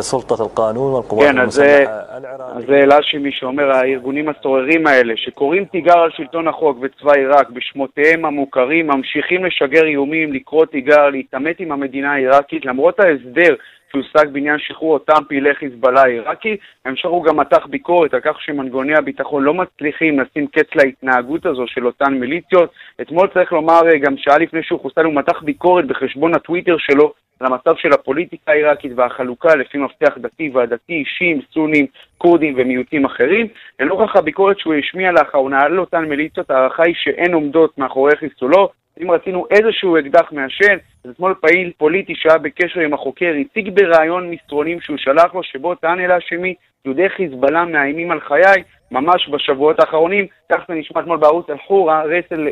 [0.00, 1.52] سلطه القانون والقوات כן, אז
[2.66, 8.86] זה אל-האשמי שאומר הארגונים הסוררים האלה שקוראים תיגר על שלטון החוק וצבא עיראק בשמותיהם המוכרים
[8.86, 13.54] ממשיכים לשגר איומים, לקרוא תיגר, להתעמת עם המדינה העיראקית למרות ההסדר
[13.91, 16.57] שהושג בעניין שחרור אותם פעילי חיזבאללה העיראקי.
[16.85, 21.67] בהמשך הוא גם מתח ביקורת על כך שמנגנוני הביטחון לא מצליחים לשים קץ להתנהגות הזו
[21.67, 22.71] של אותן מיליציות.
[23.01, 27.47] אתמול צריך לומר גם שעה לפני שהוא חוסל הוא מתח ביקורת בחשבון הטוויטר שלו על
[27.47, 31.85] המצב של הפוליטיקה העיראקית והחלוקה לפי מפתח דתי ועדתי, אישים, סונים,
[32.17, 33.47] כורדים ומיעוטים אחרים.
[33.79, 38.69] לנוכח הביקורת שהוא השמיע לאחרונה על אותן מיליציות, ההערכה היא שאין עומדות מאחורי חיסולו.
[39.02, 44.30] אם רצינו איזשהו אקדח מעשן, אז אתמול פעיל פוליטי שהיה בקשר עם החוקר הציג בריאיון
[44.30, 49.80] מסרונים שהוא שלח לו, שבו טען אל האשמי, יהודי חיזבאללה מאיימים על חיי, ממש בשבועות
[49.80, 50.26] האחרונים.
[50.52, 52.02] כך זה נשמע אתמול בערוץ אל-חורה,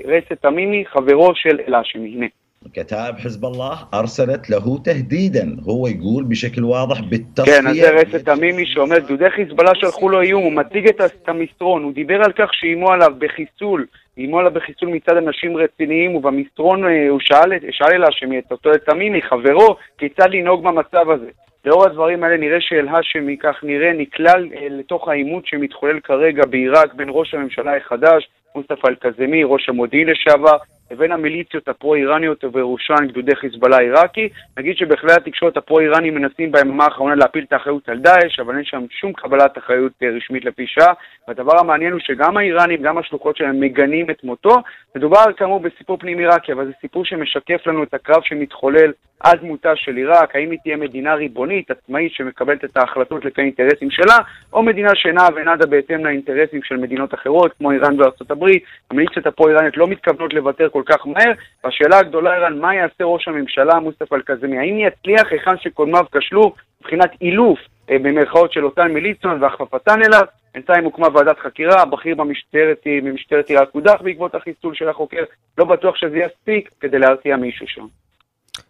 [0.04, 2.14] רסת תמימי, חברו של אל-האשמי.
[2.14, 2.26] הנה.
[2.72, 8.24] كتائب حزب الله أرسلت له تهديدا هو يقول بشكل واضح بالتصفية כן, אז זה רסת
[8.24, 12.48] תמימי שאומר, גדודי חיזבאללה שלחו לו איום, הוא מציג את המסרון, הוא דיבר על כך
[12.52, 13.86] שאיימו עליו בחיסול,
[14.19, 19.21] איימו עליו בחיסול מצד אנשים רציניים, ובמסרון הוא שאל, שאל אל האשמי, את אותו תמימי,
[19.21, 21.29] חברו, כיצד לנהוג במצב הזה.
[21.65, 27.33] לאור הדברים האלה נראה שאל-האשמי, כך נראה, נקלל לתוך העימות שמתחולל כרגע בעיראק בין ראש
[27.33, 30.57] הממשלה החדש, מוסטפא אל-קזמי, ראש המודיעין לשעבר,
[30.91, 34.29] לבין המיליציות הפרו-איראניות ובראשן גדודי חיזבאללה עיראקי.
[34.57, 38.85] נגיד שבכלי התקשורת הפרו-איראנים מנסים ביממה האחרונה להפיל את האחריות על דאעש, אבל אין שם
[38.89, 40.93] שום קבלת אחריות רשמית לפי שעה.
[41.27, 44.55] והדבר המעניין הוא שגם האיראנים, גם השלוחות שלהם מגנים את מותו.
[44.95, 49.75] מדובר כאמור בסיפור פנים עיראקי, אבל זה סיפור שמשקף לנו את הקרב שמתחולל עד מותה
[49.75, 54.17] של עיראק, האם היא תהיה מדינה ריבונית, עצמאית, שמקבלת את ההחלטות לפי האינטרסים שלה,
[54.53, 58.63] או מדינה שאינה ונדה בהתאם לאינטרסים של מדינות אחרות, כמו איראן וארצות הברית.
[58.91, 61.31] המיליציות הפרו-איראניות לא מתכוונות לוותר כל כך מהר,
[61.63, 64.57] והשאלה הגדולה, איראן, מה יעשה ראש הממשלה מוסטפא אל-קזמי?
[64.57, 67.59] האם יצליח היכן שקודמיו כשלו מבחינת אילוף,
[67.89, 70.21] אה, במרכאות של אותן מיליציות והכפפתן אליו?
[70.53, 75.23] בינתיים הוקמה ועדת חקירה, הבכיר במשטרת, במשטרת עיראק הודח בעקבות החיסול של החוקר,
[75.57, 77.85] לא בטוח שזה יספיק כדי להרתיע מישהו שם.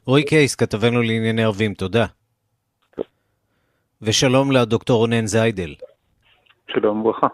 [0.06, 2.06] רועי קייס, כתבנו לענייני ערבים, תודה.
[4.02, 5.76] ושלום לדוקטור רונן זיידל.
[6.72, 7.28] שלום וברכה.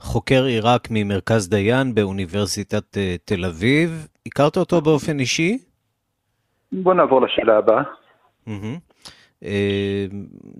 [0.00, 4.06] חוקר עיראק ממרכז דיין באוניברסיטת uh, תל אביב.
[4.26, 5.58] הכרת אותו באופן אישי?
[6.72, 7.82] בוא נעבור לשאלה הבאה.
[8.46, 9.46] Uh,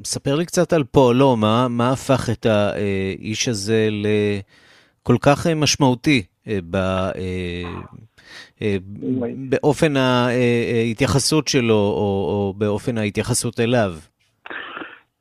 [0.04, 6.22] ספר לי קצת על פועלו, מה, מה הפך את האיש הזה לכל כך משמעותי
[6.70, 6.76] ב...
[9.48, 13.94] באופן ההתייחסות שלו, או, או באופן ההתייחסות אליו?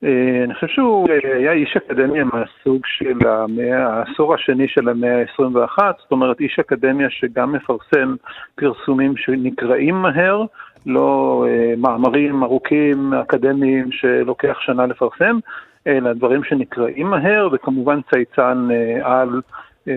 [0.04, 6.12] אני חושב שהוא היה איש אקדמיה מהסוג של המאה, העשור השני של המאה ה-21, זאת
[6.12, 8.16] אומרת איש אקדמיה שגם מפרסם
[8.56, 10.44] פרסומים שנקראים מהר,
[10.86, 11.46] לא
[11.78, 15.40] מאמרים ארוכים אקדמיים שלוקח שנה לפרסם,
[15.88, 18.68] אלא דברים שנקראים מהר, וכמובן צייצן
[19.02, 19.42] על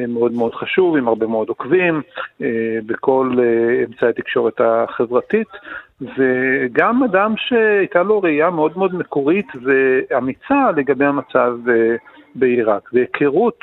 [0.08, 2.02] מאוד מאוד חשוב, עם הרבה מאוד עוקבים
[2.86, 3.36] בכל
[3.86, 5.48] אמצעי התקשורת החברתית,
[6.00, 11.56] וגם אדם שהייתה לו ראייה מאוד מאוד מקורית ואמיצה לגבי המצב
[12.34, 13.58] בעיראק, והיכרות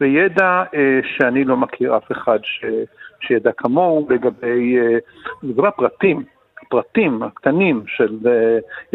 [0.00, 0.62] וידע
[1.02, 2.64] שאני לא מכיר אף אחד ש,
[3.20, 4.76] שידע כמוהו לגבי,
[5.42, 6.22] לגבי הפרטים.
[6.66, 8.18] הפרטים הקטנים של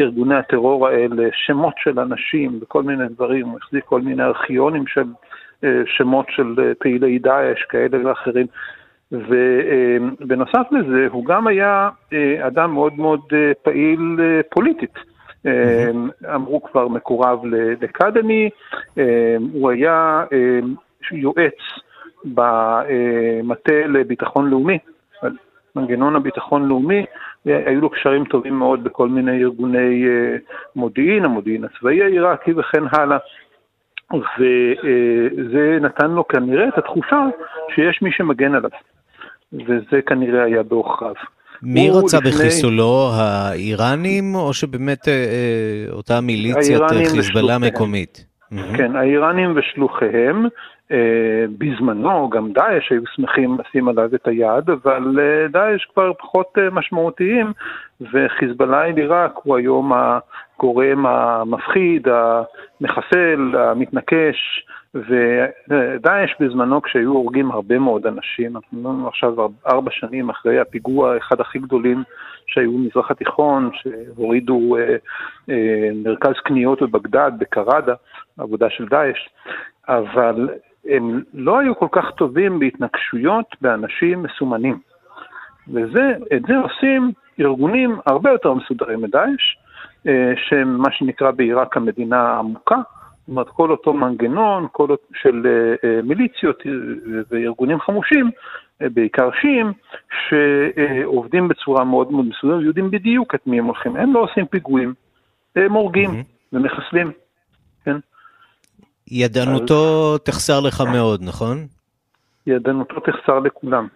[0.00, 5.04] ארגוני הטרור האלה, שמות של אנשים וכל מיני דברים, הוא החזיק כל מיני ארכיונים של
[5.86, 8.46] שמות של פעילי דאעש כאלה ואחרים.
[9.12, 11.88] ובנוסף לזה, הוא גם היה
[12.40, 13.20] אדם מאוד מאוד
[13.62, 14.94] פעיל פוליטית.
[16.34, 17.38] אמרו כבר מקורב
[17.80, 18.50] לקדמי,
[19.52, 20.24] הוא היה
[21.12, 21.54] יועץ
[22.24, 24.78] במטה לביטחון לאומי,
[25.76, 27.04] מנגנון הביטחון לאומי,
[27.44, 30.04] היו לו קשרים טובים מאוד בכל מיני ארגוני
[30.76, 33.18] מודיעין, המודיעין הצבאי העיראקי וכן הלאה.
[34.38, 37.26] וזה נתן לו כנראה את התחושה
[37.74, 38.70] שיש מי שמגן עליו,
[39.52, 41.14] וזה כנראה היה בעוכריו.
[41.62, 42.30] מי רצה לפני...
[42.30, 48.26] בחיסולו, האיראנים, או שבאמת אה, אה אותה מיליציית חיזבאללה מקומית?
[48.76, 50.46] כן, האיראנים ושלוחיהם,
[50.92, 56.58] אה, בזמנו גם דאעש היו שמחים לשים עליו את היד, אבל אה, דאעש כבר פחות
[56.58, 57.52] אה, משמעותיים,
[58.00, 68.06] וחיזבאללה אל עיראק הוא היום הגורם המפחיד, המחסל, המתנקש, ודאעש בזמנו כשהיו הורגים הרבה מאוד
[68.06, 69.34] אנשים, אנחנו עכשיו
[69.66, 72.02] ארבע שנים אחרי הפיגוע, אחד הכי גדולים
[72.46, 74.96] שהיו במזרח התיכון, שהורידו אה,
[75.50, 77.94] אה, מרכז קניות בבגדד, בקראדה,
[78.38, 79.28] עבודה של דאעש,
[79.88, 80.48] אבל
[80.88, 84.78] הם לא היו כל כך טובים בהתנגשויות באנשים מסומנים.
[85.72, 89.56] ואת זה עושים ארגונים הרבה יותר מסודרים מדאעש,
[90.36, 92.76] שהם מה שנקרא בעיראק המדינה העמוקה,
[93.32, 94.88] זאת אומרת כל אותו מנגנון כל
[95.22, 95.46] של
[96.02, 96.62] מיליציות
[97.30, 98.30] וארגונים חמושים,
[98.80, 99.72] בעיקר שיעים,
[100.28, 103.96] שעובדים בצורה מאוד מאוד מסודרת, יודעים בדיוק את מי הם הולכים.
[103.96, 104.94] הם לא עושים פיגועים,
[105.56, 106.46] הם הורגים mm-hmm.
[106.56, 107.12] ומחסלים,
[107.84, 107.96] כן?
[109.10, 110.20] ידענותו אז...
[110.20, 111.66] תחסר לך מאוד, נכון?
[112.46, 113.86] ידענותו תחסר לכולם.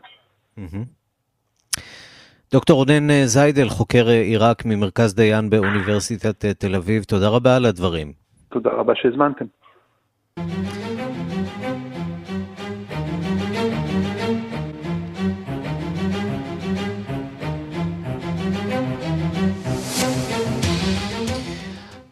[2.52, 8.25] דוקטור רונן זיידל, חוקר עיראק ממרכז דיין באוניברסיטת תל אביב, תודה רבה על הדברים.
[8.48, 9.44] תודה רבה שהזמנתם.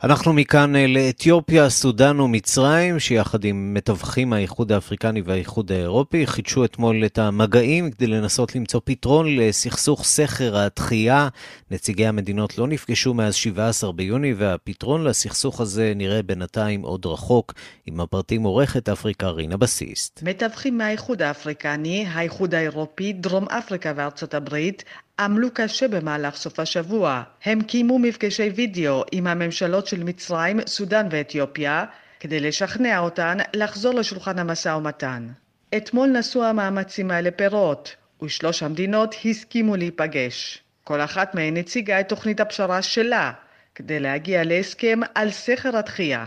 [0.05, 7.05] אנחנו מכאן אה, לאתיופיה, סודאן ומצרים, שיחד עם מתווכים מהאיחוד האפריקני והאיחוד האירופי, חידשו אתמול
[7.05, 11.29] את המגעים כדי לנסות למצוא פתרון לסכסוך סכר התחייה.
[11.71, 17.55] נציגי המדינות לא נפגשו מאז 17 ביוני, והפתרון לסכסוך הזה נראה בינתיים עוד רחוק.
[17.87, 20.21] עם הפרטים עורכת אפריקה רינה בסיסט.
[20.23, 24.85] מתווכים מהאיחוד האפריקני, האיחוד האירופי, דרום אפריקה וארצות הברית
[25.19, 27.23] עמלו קשה במהלך סוף השבוע.
[27.45, 31.85] הם קיימו מפגשי וידאו עם הממשלות של מצרים, סודאן ואתיופיה,
[32.21, 35.29] כדי לשכנע אותן לחזור לשולחן המשא ומתן.
[35.77, 40.63] אתמול נשאו המאמצים האלה פירות, ושלוש המדינות הסכימו להיפגש.
[40.85, 43.33] כל אחת מהן הציגה את תוכנית הפשרה שלה,
[43.75, 46.27] כדי להגיע להסכם על סכר התחייה.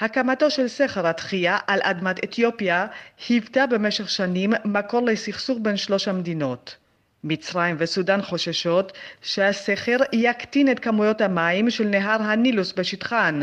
[0.00, 2.86] הקמתו של סכר התחייה על אדמת אתיופיה
[3.28, 6.76] היוותה במשך שנים מקור לסכסוך בין שלוש המדינות.
[7.24, 8.92] מצרים וסודאן חוששות
[9.22, 13.40] שהסכר יקטין את כמויות המים של נהר הנילוס בשטחן,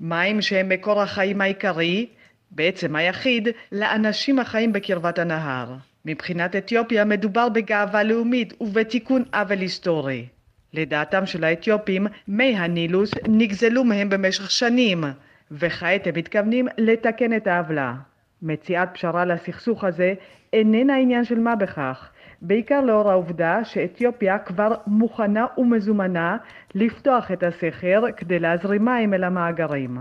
[0.00, 2.06] מים שהם מקור החיים העיקרי,
[2.50, 5.74] בעצם היחיד, לאנשים החיים בקרבת הנהר.
[6.04, 10.26] מבחינת אתיופיה מדובר בגאווה לאומית ובתיקון עוול היסטורי.
[10.72, 15.04] לדעתם של האתיופים, מי הנילוס נגזלו מהם במשך שנים,
[15.50, 17.94] וכעת הם מתכוונים לתקן את העוולה.
[18.42, 20.14] מציאת פשרה לסכסוך הזה
[20.52, 22.10] איננה עניין של מה בכך,
[22.42, 26.36] בעיקר לאור העובדה שאתיופיה כבר מוכנה ומזומנה
[26.74, 29.98] לפתוח את הסכר כדי להזרים מים אל המאגרים.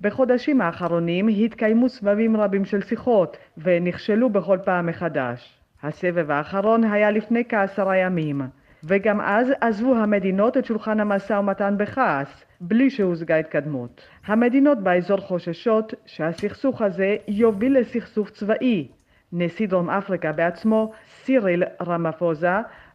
[0.00, 5.58] בחודשים האחרונים התקיימו סבבים רבים של שיחות ונכשלו בכל פעם מחדש.
[5.82, 8.40] הסבב האחרון היה לפני כעשרה ימים,
[8.84, 14.00] וגם אז עזבו המדינות את שולחן המשא ומתן בכעס, בלי שהושגה התקדמות.
[14.26, 18.88] המדינות באזור חוששות שהסכסוך הזה יוביל לסכסוך צבאי.
[19.32, 20.92] נשיא דרום אפריקה בעצמו,
[21.24, 22.50] סיריל רמפוזה,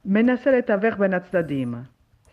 [0.06, 1.76] מנסה לתווך בין הצדדים.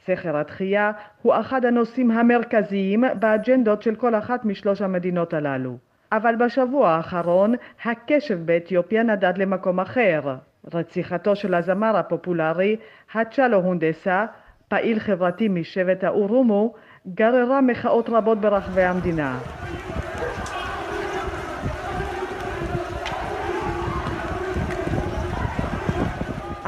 [0.04, 0.92] סכר התחייה
[1.22, 5.76] הוא אחד הנושאים המרכזיים באג'נדות של כל אחת משלוש המדינות הללו.
[6.12, 10.36] אבל בשבוע האחרון הקשב באתיופיה נדד למקום אחר.
[10.74, 12.76] רציחתו של הזמר הפופולרי
[13.14, 14.26] הצ'אלו הונדסה,
[14.68, 16.74] פעיל חברתי משבט האורומו,
[17.14, 19.40] גררה מחאות רבות ברחבי המדינה.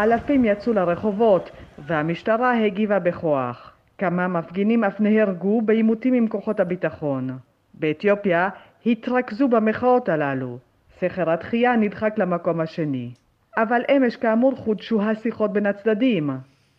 [0.02, 3.72] אלפים יצאו לרחובות והמשטרה הגיבה בכוח.
[3.98, 7.30] כמה מפגינים אף נהרגו בעימותים עם כוחות הביטחון.
[7.74, 8.48] באתיופיה
[8.86, 10.58] התרכזו במחאות הללו.
[11.00, 13.10] סכר התחייה נדחק למקום השני.
[13.56, 16.30] אבל אמש כאמור חודשו השיחות בין הצדדים.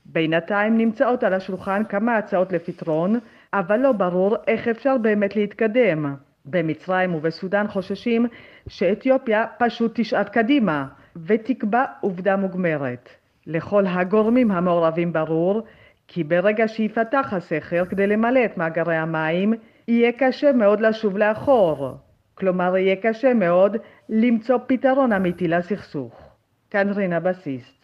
[0.05, 3.19] בינתיים נמצאות על השולחן כמה הצעות לפתרון,
[3.53, 6.15] אבל לא ברור איך אפשר באמת להתקדם.
[6.45, 8.25] במצרים ובסודאן חוששים
[8.67, 13.09] שאתיופיה פשוט תשעט קדימה ותקבע עובדה מוגמרת.
[13.47, 15.61] לכל הגורמים המעורבים ברור
[16.07, 19.53] כי ברגע שיפתח הסכר כדי למלא את מאגרי המים,
[19.87, 21.97] יהיה קשה מאוד לשוב לאחור.
[22.35, 23.77] כלומר, יהיה קשה מאוד
[24.09, 26.29] למצוא פתרון אמיתי לסכסוך.
[26.69, 27.82] כאן רינה בסיסט.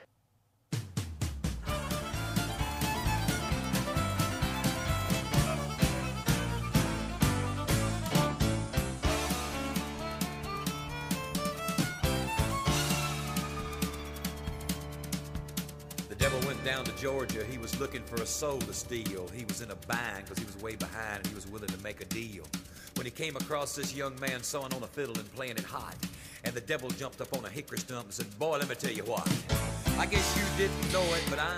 [17.02, 19.24] Georgia, he was looking for a soul to steal.
[19.34, 21.82] He was in a bind because he was way behind and he was willing to
[21.82, 22.44] make a deal.
[22.96, 25.96] When he came across this young man sewing on a fiddle and playing it hot,
[26.44, 28.92] and the devil jumped up on a hickory stump and said, Boy, let me tell
[28.92, 29.28] you what.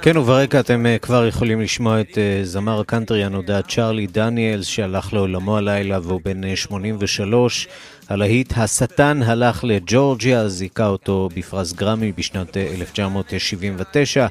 [0.02, 6.00] כן, וברקע אתם כבר יכולים לשמוע את זמר הקאנטרי הנודע צ'ארלי דניאלס שהלך לעולמו הלילה
[6.04, 7.68] והוא בן 83.
[8.10, 14.28] הלהיט "השטן הלך לג'ורג'יה" זיכה אותו בפרס גרמי בשנת 1979.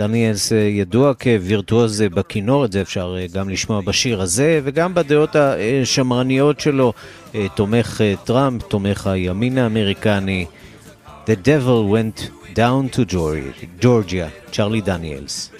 [0.00, 6.92] דניאלס ידוע כווירטואוז בכינור, את זה אפשר גם לשמוע בשיר הזה, וגם בדעות השמרניות שלו,
[7.54, 10.46] תומך טראמפ, תומך הימין האמריקני.
[11.26, 13.14] The devil went down to
[13.80, 15.50] Georgia, צ'רלי דניאלס.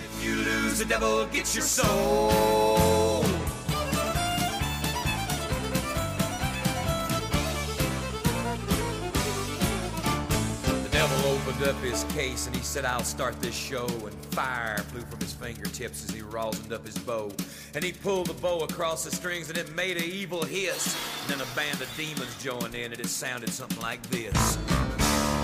[11.63, 13.87] Up his case and he said, I'll start this show.
[13.87, 17.31] And fire flew from his fingertips as he rosined up his bow.
[17.75, 20.97] And he pulled the bow across the strings and it made an evil hiss.
[21.23, 25.40] And then a band of demons joined in and it sounded something like this.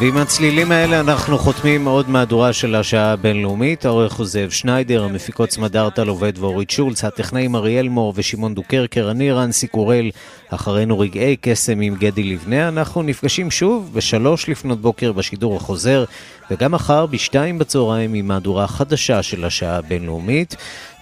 [0.00, 3.84] ועם הצלילים האלה אנחנו חותמים עוד מהדורה של השעה הבינלאומית.
[3.84, 9.32] העורך הוא זאב שניידר, המפיקות סמדארטל עובד ואורית שולץ, הטכנאים אריאל מור ושמעון דוקרקר, אני
[9.32, 10.10] רנסי קורל,
[10.48, 12.68] אחרינו רגעי קסם עם גדי לבנה.
[12.68, 16.04] אנחנו נפגשים שוב בשלוש לפנות בוקר בשידור החוזר,
[16.50, 20.56] וגם מחר בשתיים בצהריים עם מהדורה חדשה של השעה הבינלאומית.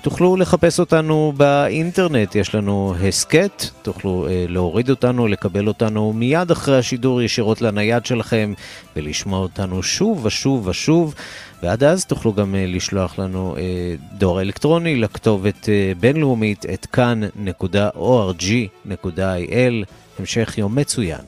[0.06, 6.78] תוכלו לחפש אותנו באינטרנט, יש לנו הסכת, תוכלו אה, להוריד אותנו, לקבל אותנו מיד אחרי
[6.78, 8.52] השידור ישירות לנייד שלכם
[8.96, 11.14] ולשמוע אותנו שוב ושוב ושוב.
[11.62, 13.62] ועד אז תוכלו גם אה, לשלוח לנו אה,
[14.18, 17.44] דואר אלקטרוני לכתובת אה, בינלאומית את כאן.org.il.
[20.18, 21.20] המשך יום מצוין.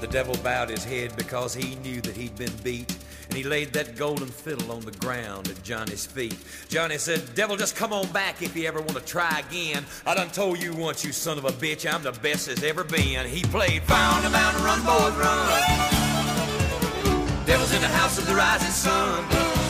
[0.00, 3.05] The devil bowed his head because he knew that he'd been beat.
[3.28, 6.36] And he laid that golden fiddle on the ground at Johnny's feet.
[6.68, 9.84] Johnny said, Devil, just come on back if you ever want to try again.
[10.06, 12.84] I done told you once, you son of a bitch, I'm the best there's ever
[12.84, 13.26] been.
[13.26, 16.06] He played Found a Mountain Run, Boys Run.
[17.46, 19.65] Devil's in the house of the rising sun.